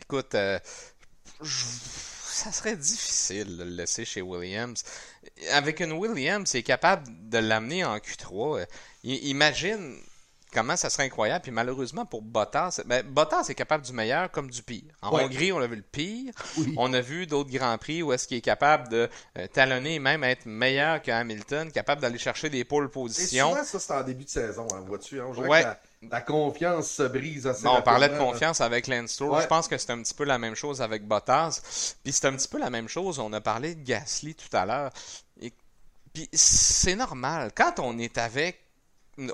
[0.00, 0.58] écoute, euh,
[1.40, 1.64] je-
[2.32, 4.82] ça serait difficile de le laisser chez Williams.
[5.52, 8.60] Avec une Williams, c'est capable de l'amener en Q3.
[8.60, 8.64] Euh,
[9.04, 9.98] i- Imagine
[10.52, 11.42] comment ça serait incroyable.
[11.42, 14.82] Puis malheureusement pour Bottas, ben, Bottas est capable du meilleur comme du pire.
[15.00, 15.24] En Ouais.
[15.24, 16.34] Hongrie, on a vu le pire.
[16.58, 16.74] Oui.
[16.76, 19.08] On a vu d'autres grands prix où est-ce qu'il est capable de
[19.38, 23.50] euh, talonner et même être meilleur que Hamilton, capable d'aller chercher des pôles Et positions.
[23.50, 25.20] souvent, ça, c'est en début de saison, hein, vois-tu.
[25.20, 25.26] hein?
[25.28, 25.60] On dirait Ouais.
[25.62, 25.80] que la,
[26.10, 29.30] la confiance se brise assez Bon, on parlait de confiance avec Lance Stroll.
[29.32, 29.42] Ouais.
[29.42, 31.60] Je pense que c'est un petit peu la même chose avec Bottas.
[32.02, 33.18] Puis c'est un petit peu la même chose.
[33.18, 34.90] On a parlé de Gasly tout à l'heure.
[35.40, 35.52] Et
[36.12, 37.52] puis c'est normal.
[37.54, 38.58] Quand on est avec,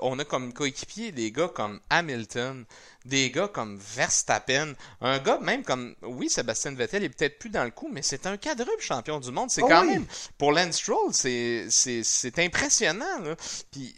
[0.01, 2.65] on a comme coéquipier des gars comme Hamilton,
[3.05, 7.63] des gars comme Verstappen, un gars même comme, oui, Sébastien Vettel est peut-être plus dans
[7.63, 9.49] le coup, mais c'est un quadruple champion du monde.
[9.49, 9.93] C'est Ah quand oui.
[9.93, 10.05] même,
[10.37, 11.67] pour Lance Stroll, c'est,
[12.37, 13.19] impressionnant.
[13.23, 13.35] Là.
[13.71, 13.95] Puis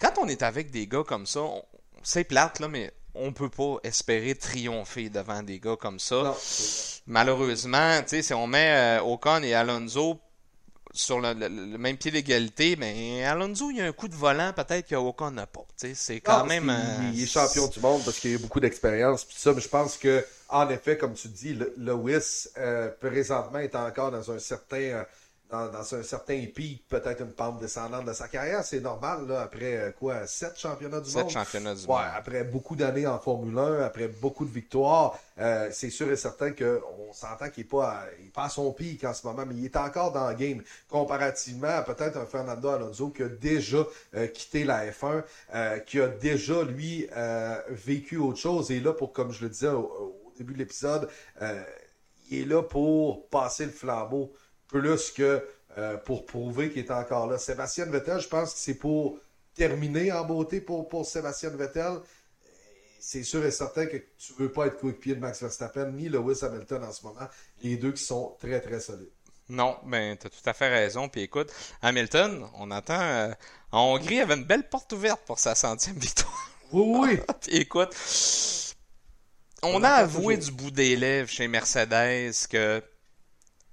[0.00, 1.64] quand on est avec des gars comme ça, on-
[2.08, 6.24] c'est plate, là, mais on peut pas espérer triompher devant des gars comme ça.
[6.24, 6.36] Non,
[7.06, 10.20] Malheureusement, tu sais, si on met euh, Ocon et Alonso
[10.92, 14.14] sur le, le- le même pied d'égalité, mais Alonso, il y a un coup de
[14.14, 15.66] volant, peut-être que Ocon n'a pas.
[15.78, 16.66] Tu sais, c'est quand Non, même.
[16.66, 19.24] parce euh, Il est champion du monde parce qu'il a beaucoup d'expérience.
[19.24, 23.58] Puis ça, mais je pense que, en effet, comme tu dis, le- Lewis euh, présentement
[23.60, 25.04] est encore dans un certain euh,
[25.50, 28.64] dans, dans un certain pic, peut-être une pente descendante de sa carrière.
[28.64, 31.30] C'est normal, là, après euh, quoi, sept championnats du Sept monde?
[31.30, 32.04] championnats du Ouais, monde.
[32.14, 36.52] après beaucoup d'années en Formule 1, après beaucoup de victoires, euh, c'est sûr et certain
[36.52, 39.54] qu'on s'entend qu'il n'est pas, à- il pas à son pic en ce moment, mais
[39.54, 40.62] il est encore dans le game.
[40.88, 45.24] Comparativement à peut-être un Fernando Alonso qui a déjà euh, quitté la F1,
[45.54, 48.70] euh, qui a déjà, lui, euh, vécu autre chose.
[48.70, 49.80] Et là, pour, comme je le disais au,
[50.26, 51.08] au début de l'épisode,
[51.42, 51.62] euh,
[52.30, 54.32] il est là pour passer le flambeau
[54.68, 55.44] plus que
[55.76, 57.38] euh, pour prouver qu'il est encore là.
[57.38, 59.18] Sébastien Vettel, je pense que c'est pour
[59.54, 61.98] terminer en beauté pour, pour Sébastien Vettel.
[63.00, 66.40] C'est sûr et certain que tu veux pas être coéquipier de Max Verstappen ni Lewis
[66.42, 67.26] Hamilton en ce moment.
[67.62, 69.10] Les deux qui sont très très solides.
[69.48, 71.08] Non, ben, t'as tout à fait raison.
[71.08, 71.50] Puis écoute,
[71.80, 73.00] Hamilton, on attend.
[73.00, 73.32] euh,
[73.72, 76.50] en Hongrie, il avait une belle porte ouverte pour sa centième victoire.
[76.72, 77.20] Oui, oui.
[77.40, 77.94] Puis écoute,
[79.62, 80.38] on On a avoué toujours.
[80.38, 82.82] du bout des lèvres chez Mercedes que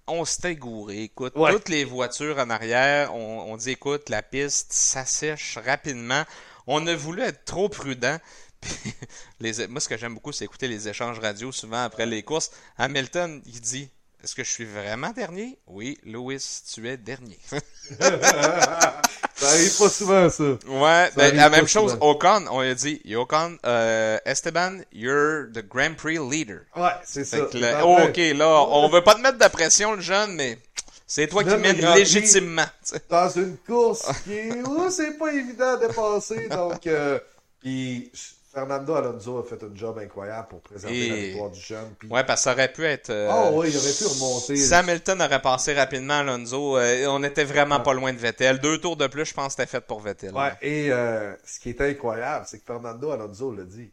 [0.07, 1.03] on s'était gouré.
[1.03, 1.51] Écoute, Ouais.
[1.51, 6.23] toutes les voitures en arrière, on, on dit écoute, la piste s'assèche rapidement.
[6.67, 8.17] On a voulu être trop prudent.
[9.39, 12.51] Les, moi, ce que j'aime beaucoup, c'est écouter les échanges radio souvent après les courses.
[12.77, 13.89] Hamilton, il dit
[14.25, 15.59] Est-ce que je suis vraiment dernier?
[15.67, 17.37] Oui, Lewis, tu es dernier.
[17.51, 20.43] Ça arrive pas souvent, ça.
[20.65, 22.09] Ouais, ben, la même chose, souvent.
[22.09, 26.61] Ocon, on a dit, Ocon, euh, Esteban, you're the Grand Prix leader.
[26.75, 27.37] Ouais, c'est ça.
[27.41, 30.57] Que oh, ok, là, on veut pas te mettre de pression, le jeune, mais
[31.05, 32.65] c'est toi qui mènes légitimement.
[33.07, 36.47] Dans une course qui est, oh, c'est pas évident à dépasser.
[36.49, 37.19] Donc, euh,
[37.61, 38.11] puis
[38.55, 41.93] Fernando Alonso a fait un job incroyable pour présenter la Et- victoire du jeune.
[41.99, 43.09] Puis, Ouais, parce que ça aurait pu être...
[43.09, 44.55] euh, oh, oui, il aurait pu remonter.
[44.55, 48.59] Si Hamilton aurait passé rapidement Alonso, euh, on était vraiment pas loin de Vettel.
[48.59, 50.33] Deux tours de plus, je pense c'était fait pour Vettel.
[50.33, 53.91] Ouais, et euh, ce qui est incroyable, c'est que Fernando Alonso l'a dit.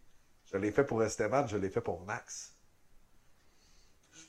[0.53, 2.52] Je l'ai fait pour Esteban, je l'ai fait pour Max.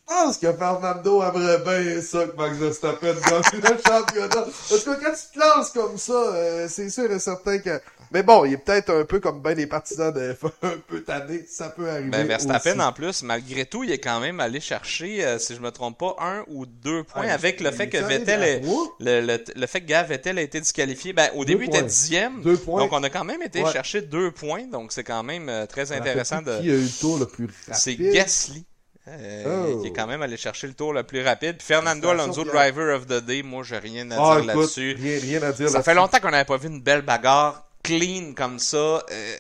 [0.09, 4.45] Je pense que Fernando aimerait bien ça que Max Verstappen gagne le championnat.
[4.69, 7.81] Parce que quand tu te lances comme ça, euh, c'est sûr et certain que...
[8.11, 11.01] Mais bon, il est peut-être un peu comme ben les partisans de F1, un peu
[11.01, 12.81] tanné, ça peut arriver Ben, Verstappen, aussi.
[12.81, 15.97] en plus, malgré tout, il est quand même allé chercher, euh, si je me trompe
[15.97, 18.61] pas, un ou deux points Ouais, avec le fait que Vettel est,
[18.99, 21.13] le, le, le fait que Gav Vettel a été disqualifié.
[21.13, 22.41] Ben, au début, il était dixième.
[22.43, 22.81] Deux points.
[22.81, 23.71] Donc, on a quand même été Ouais.
[23.71, 24.67] chercher deux points.
[24.67, 26.59] Donc, c'est quand même euh, très intéressant de.
[26.61, 27.73] Qui a eu le tour le plus rapide?
[27.73, 28.65] C'est Gasly.
[29.07, 29.43] Euh,
[29.75, 29.81] Oh.
[29.81, 31.57] qui est quand même allé chercher le tour le plus rapide.
[31.57, 32.43] Puis Fernando Alonso.
[32.45, 34.95] Driver of the Day, moi j'ai rien à Ah, dire là-dessus.
[34.99, 38.33] rien, rien à dire Ça fait longtemps qu'on n'avait pas vu une belle bagarre clean
[38.35, 38.77] comme ça.
[38.77, 39.35] Euh,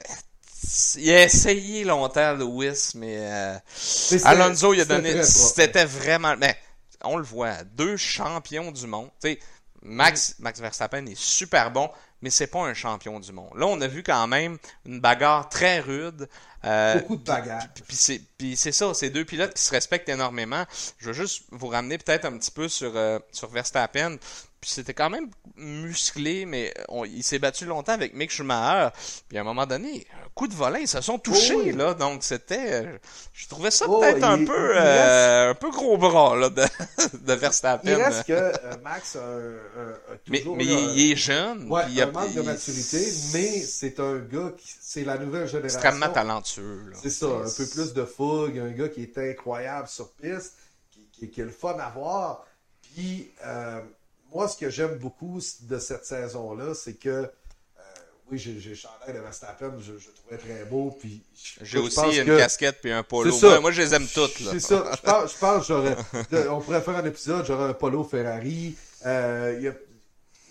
[0.97, 3.55] il a essayé longtemps, Lewis, mais, euh,
[4.11, 5.23] Mais Alonso, il a donné.
[5.23, 6.35] C'était vraiment.
[6.37, 6.55] Mais
[7.03, 9.09] on le voit, deux champions du monde.
[9.83, 11.89] Max, Max Verstappen est super bon,
[12.21, 13.51] mais c'est pas un champion du monde.
[13.55, 16.27] Là, on a vu quand même une bagarre très rude.
[16.65, 17.67] Euh, Beaucoup de bagarres.
[17.73, 20.63] puis- c'est, puis c'est ça, c'est deux pilotes qui se respectent énormément.
[20.99, 24.15] Je veux juste vous ramener peut-être un petit peu sur, euh, sur Verstappen.
[24.63, 28.95] Puis c'était quand même musclé, mais on- il s'est battu longtemps avec Mick Schumacher.
[29.27, 31.73] Puis à un moment donné, un coup de volant, ils se sont touchés, Oh oui.
[31.73, 31.93] là.
[31.93, 32.85] Donc c'était.
[32.85, 32.97] euh,
[33.33, 36.63] je trouvais ça Oh, peut-être un peu euh, un peu gros bras là, de,
[37.25, 37.89] de Verstappen.
[37.89, 38.51] Il reste que euh,
[38.81, 39.21] Max a, a
[40.29, 41.69] mais toujours mais eu il, un- il est jeune.
[41.69, 45.17] Ouais, il a- un manque de il- maturité, mais c'est un gars qui, c'est la
[45.17, 45.77] nouvelle génération.
[45.77, 46.85] extrêmement talentueux.
[46.89, 46.97] là.
[47.01, 50.53] C'est ça, un peu plus de fougue, un gars qui est incroyable sur piste,
[50.89, 52.45] qui, qui, qui est le fun à voir.
[52.95, 53.81] Puis, euh,
[54.33, 57.29] moi, ce que j'aime beaucoup de cette saison-là, c'est que, euh,
[58.31, 60.91] oui, j'ai le chandail de Verstappen, je, je le trouvais très beau.
[60.99, 63.31] Puis, je- J'ai je aussi une que- casquette puis un polo.
[63.31, 63.47] Ça.
[63.47, 64.31] Moi, moi, je les aime toutes.
[64.51, 64.91] C'est ça.
[64.95, 65.95] Je pense, je pense j'aurais.
[66.49, 68.75] on pourrait faire un épisode, j'aurais un polo Ferrari.
[69.05, 69.75] Euh, il y a-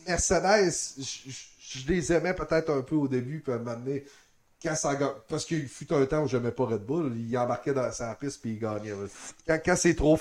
[0.07, 3.77] Mercedes, je, je- je les aimais peut-être un peu au début, puis à un moment
[3.77, 4.05] donné,
[4.63, 4.97] quand ça
[5.29, 8.41] parce qu'il fut un temps où j'aimais pas Red Bull, il embarquait dans sa piste
[8.43, 8.93] puis il gagnait.
[9.47, 10.19] Quand, quand c'est trop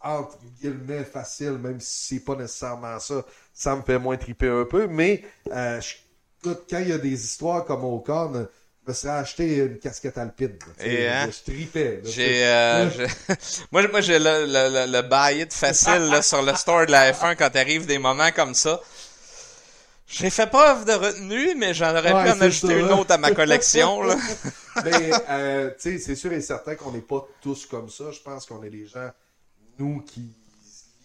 [0.00, 4.64] entre guillemets facile, même si c'est pas nécessairement ça, ça me fait moins triper un
[4.64, 4.86] peu.
[4.86, 5.22] Mais
[5.52, 5.96] euh, je-
[6.42, 8.46] quand il y a des histoires comme Ocon,
[8.88, 10.58] me serais acheté une casquette alpine.
[10.80, 11.28] Et, hein?
[11.30, 12.00] Je tripais.
[12.04, 12.88] J'ai, euh,
[13.72, 17.36] moi, moi, j'ai le, le, le, it facile là, sur le store de la F1
[17.36, 18.80] quand arrive des moments comme ça.
[20.10, 23.30] J'ai fait preuve de retenue, mais j'en aurais pu en ajouter une autre à ma
[23.32, 24.00] collection.
[24.02, 24.16] Là.
[24.84, 28.04] mais euh, tu sais, c'est sûr et certain qu'on n'est pas tous comme ça.
[28.10, 29.10] Je pense qu'on est des gens,
[29.78, 30.32] nous, qui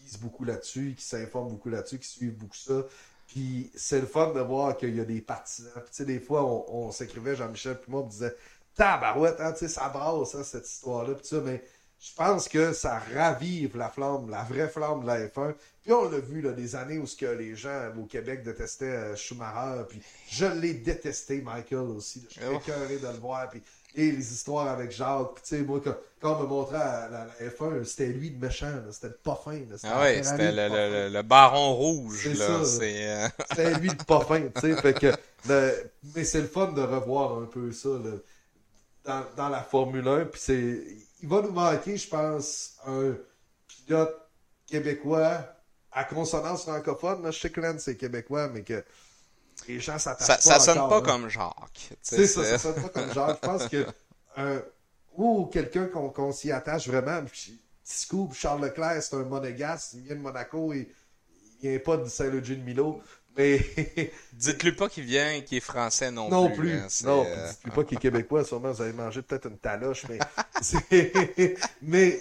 [0.03, 2.83] lisent beaucoup là-dessus, qui s'informent beaucoup là-dessus, qui suivent beaucoup ça.
[3.27, 5.71] Puis c'est le fun de voir qu'il y a des partisans.
[5.75, 8.35] Puis tu sais, des fois, on, s'écrivait, Jean-Michel, puis moi, on me disait,
[8.75, 11.15] tabarouette, hein, tu sais, ça brasse, hein, cette histoire-là.
[11.15, 11.63] Puis ça, mais
[11.99, 15.55] je pense que ça ravive la flamme, la vraie flamme de la F1.
[15.81, 18.85] Puis on l'a vu, là, des années où ce que les gens au Québec détestaient
[18.85, 19.83] euh, Schumacher.
[19.87, 22.25] Puis je l'ai détesté, Michael, aussi.
[22.29, 22.57] Je suis oh.
[22.57, 23.49] écœuré de le voir.
[23.49, 23.63] Puis
[23.95, 25.35] et les histoires avec Jacques.
[25.35, 25.81] Puis, tu sais, moi,
[26.19, 29.59] quand, on me montrait la, F1, c'était lui de méchant, c'était pas fin.
[29.83, 32.27] ah ouais, c'était le, le, baron rouge.
[32.27, 32.61] là.
[32.81, 34.75] Euh, c'était lui de pas fin, tu sais.
[34.81, 35.13] Fait que,
[36.15, 37.89] mais c'est le fun de revoir un peu ça
[39.05, 40.25] dans, dans la Formule 1.
[40.25, 40.83] Puis c'est,
[41.21, 43.15] il va nous manquer, je pense, un
[43.67, 44.15] pilote
[44.67, 45.45] québécois
[45.91, 47.31] à consonance francophone.
[47.31, 48.83] Je sais que c'est québécois, mais que
[49.67, 50.41] les gens s'attachent pas.
[50.41, 51.91] Ça sonne pas comme Jacques.
[52.01, 53.39] C'est ça, ça sonne pas comme Jacques.
[53.41, 53.85] Je pense que
[54.37, 54.61] un,
[55.15, 57.23] ou quelqu'un qu'on s'y attache vraiment.
[57.83, 60.89] Scoop, Charles Leclerc, c'est un monégasque, il vient de Monaco et
[61.61, 63.01] il vient pas de Saint-Logis de Milo.
[63.37, 63.59] Mais.
[64.33, 66.73] dites-lui pas qu'il vient et qu'il est français non, non plus.
[66.73, 70.05] Hein, non, euh, dites-lui pas qu'il est québécois, sûrement vous avez mangé peut-être une taloche,
[70.07, 70.19] mais.
[71.81, 72.19] mais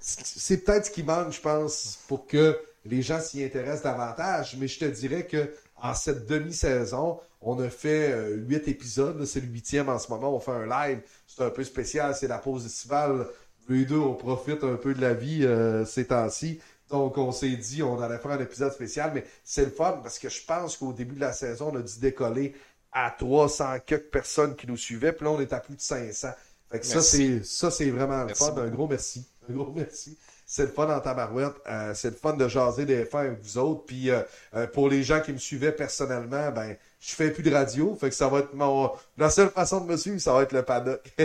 [0.00, 4.56] c'est peut-être ce qui manque, je pense, pour que les gens s'y intéressent davantage.
[4.58, 9.24] Mais je te dirais que en cette demi-saison, on a fait euh, huit épisodes.
[9.24, 10.34] C'est le huitième en ce moment.
[10.34, 11.00] On fait un live.
[11.26, 12.14] C'est un peu spécial.
[12.14, 13.26] C'est la pause estivale.
[13.68, 16.60] Les deux, on profite un peu de la vie euh, ces temps-ci.
[16.90, 20.18] Donc, on s'est dit, on allait faire un épisode spécial, mais c'est le fun parce
[20.18, 22.54] que je pense qu'au début de la saison, on a dû décoller
[22.92, 26.28] à 300 quelques personnes qui nous suivaient, puis là, on est à plus de 500.
[26.70, 28.54] Fait que ça, c'est, ça, c'est vraiment le fun.
[28.56, 29.26] Un gros merci.
[29.48, 30.18] Un gros merci.
[30.50, 31.56] C'est le fun en tabarouette.
[31.68, 33.84] Euh, c'est le fun de jaser des fins avec vous autres.
[33.84, 34.22] Puis, euh,
[34.54, 37.94] euh, pour les gens qui me suivaient personnellement, ben, je fais plus de radio.
[38.00, 40.52] Fait que ça va être mon, la seule façon de me suivre, ça va être
[40.52, 41.02] le paddock.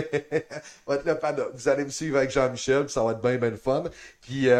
[0.86, 1.52] va être le paddock.
[1.54, 3.84] Vous allez me suivre avec Jean-Michel, ça va être bien, bien fun.
[4.20, 4.50] Puis,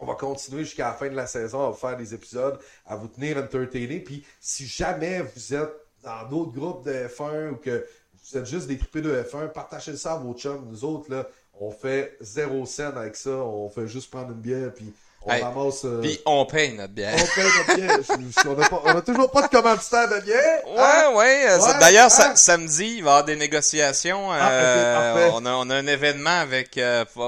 [0.00, 2.96] on va continuer jusqu'à la fin de la saison à vous faire des épisodes, à
[2.96, 4.00] vous tenir entertainés.
[4.00, 5.72] Puis si jamais vous êtes
[6.02, 7.86] dans d'autres groupes de F1 ou que
[8.24, 10.66] vous êtes juste des tripés de F1, partagez ça à vos chums.
[10.68, 11.28] Nous autres, là,
[11.60, 13.30] on fait zéro scène avec ça.
[13.30, 14.92] On fait juste prendre une bière puis
[15.22, 15.84] on ramasse.
[15.84, 17.14] Euh, puis on paye notre bière.
[17.14, 18.82] On paye notre bière.
[18.84, 20.66] on, a toujours pas de commanditaire de bière.
[20.66, 21.14] Ouais, hein?
[21.14, 21.46] ouais.
[21.50, 22.36] Euh, d'ailleurs, hein?
[22.36, 24.30] samedi, il va y avoir des négociations.
[24.30, 26.80] Ah, euh, on, a, on a un événement avec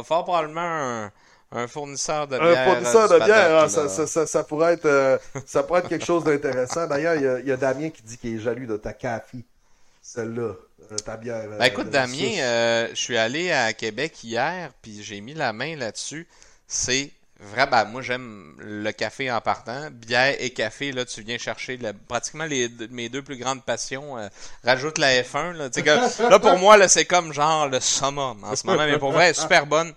[0.05, 1.13] fort probablement un
[1.51, 2.69] un fournisseur de bière.
[2.69, 6.05] Un fournisseur de bière, ah, ça, ça, ça, pourrait être, euh, ça pourrait être quelque
[6.05, 6.87] chose d'intéressant.
[6.87, 9.39] D'ailleurs, il y, y, a Damien qui dit qu'il est jaloux de ta café.
[10.03, 11.45] Celle-là, euh, ta bière.
[11.59, 15.77] Ben, écoute, Damien, euh, je suis allé à Québec hier, puis j'ai mis la main
[15.77, 16.27] là-dessus.
[16.67, 17.11] C'est
[17.41, 19.91] vrai, ben, moi j'aime le café en partant.
[19.91, 21.79] Bière et café, là, tu viens chercher
[22.09, 24.17] pratiquement les, mes deux plus grandes passions.
[24.65, 25.53] rajoute la F1.
[25.53, 28.85] Là, que, là pour moi, là, c'est comme genre le summum en ce moment.
[28.87, 29.95] Mais pour vrai, super bonne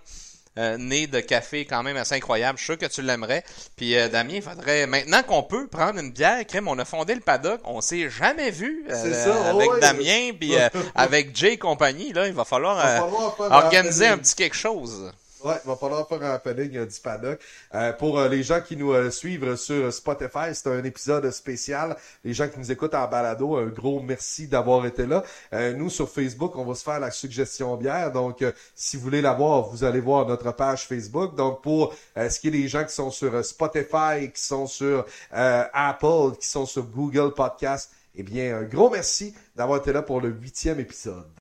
[0.58, 2.58] euh, nez de café quand même assez incroyable.
[2.58, 3.44] Je suis sûr que tu l'aimerais.
[3.76, 7.14] Puis euh, Damien, il faudrait maintenant qu'on peut prendre une bière, crème, on a fondé
[7.14, 12.12] le paddock, on s'est jamais vu euh, avec Damien puis euh, avec Jay et compagnie
[12.12, 15.12] là, il va falloir, organiser un petit quelque chose.
[15.44, 17.40] Ouais, il va falloir faire un happening du paddock.
[17.74, 21.96] Euh, pour euh, les gens qui nous euh, suivent sur Spotify, c'est un épisode spécial.
[22.22, 25.24] Les gens qui nous écoutent en balado, un gros merci d'avoir été là.
[25.72, 28.12] nous, sur Facebook, on va se faire la suggestion bière.
[28.12, 28.44] Donc,
[28.76, 31.34] si vous voulez la voir, vous allez voir notre page Facebook.
[31.34, 36.36] Donc, pour ce qui est des gens qui sont sur Spotify, qui sont sur Apple,
[36.40, 40.28] qui sont sur Google Podcast, eh bien, un gros merci d'avoir été là pour le
[40.28, 41.32] huitième épisode.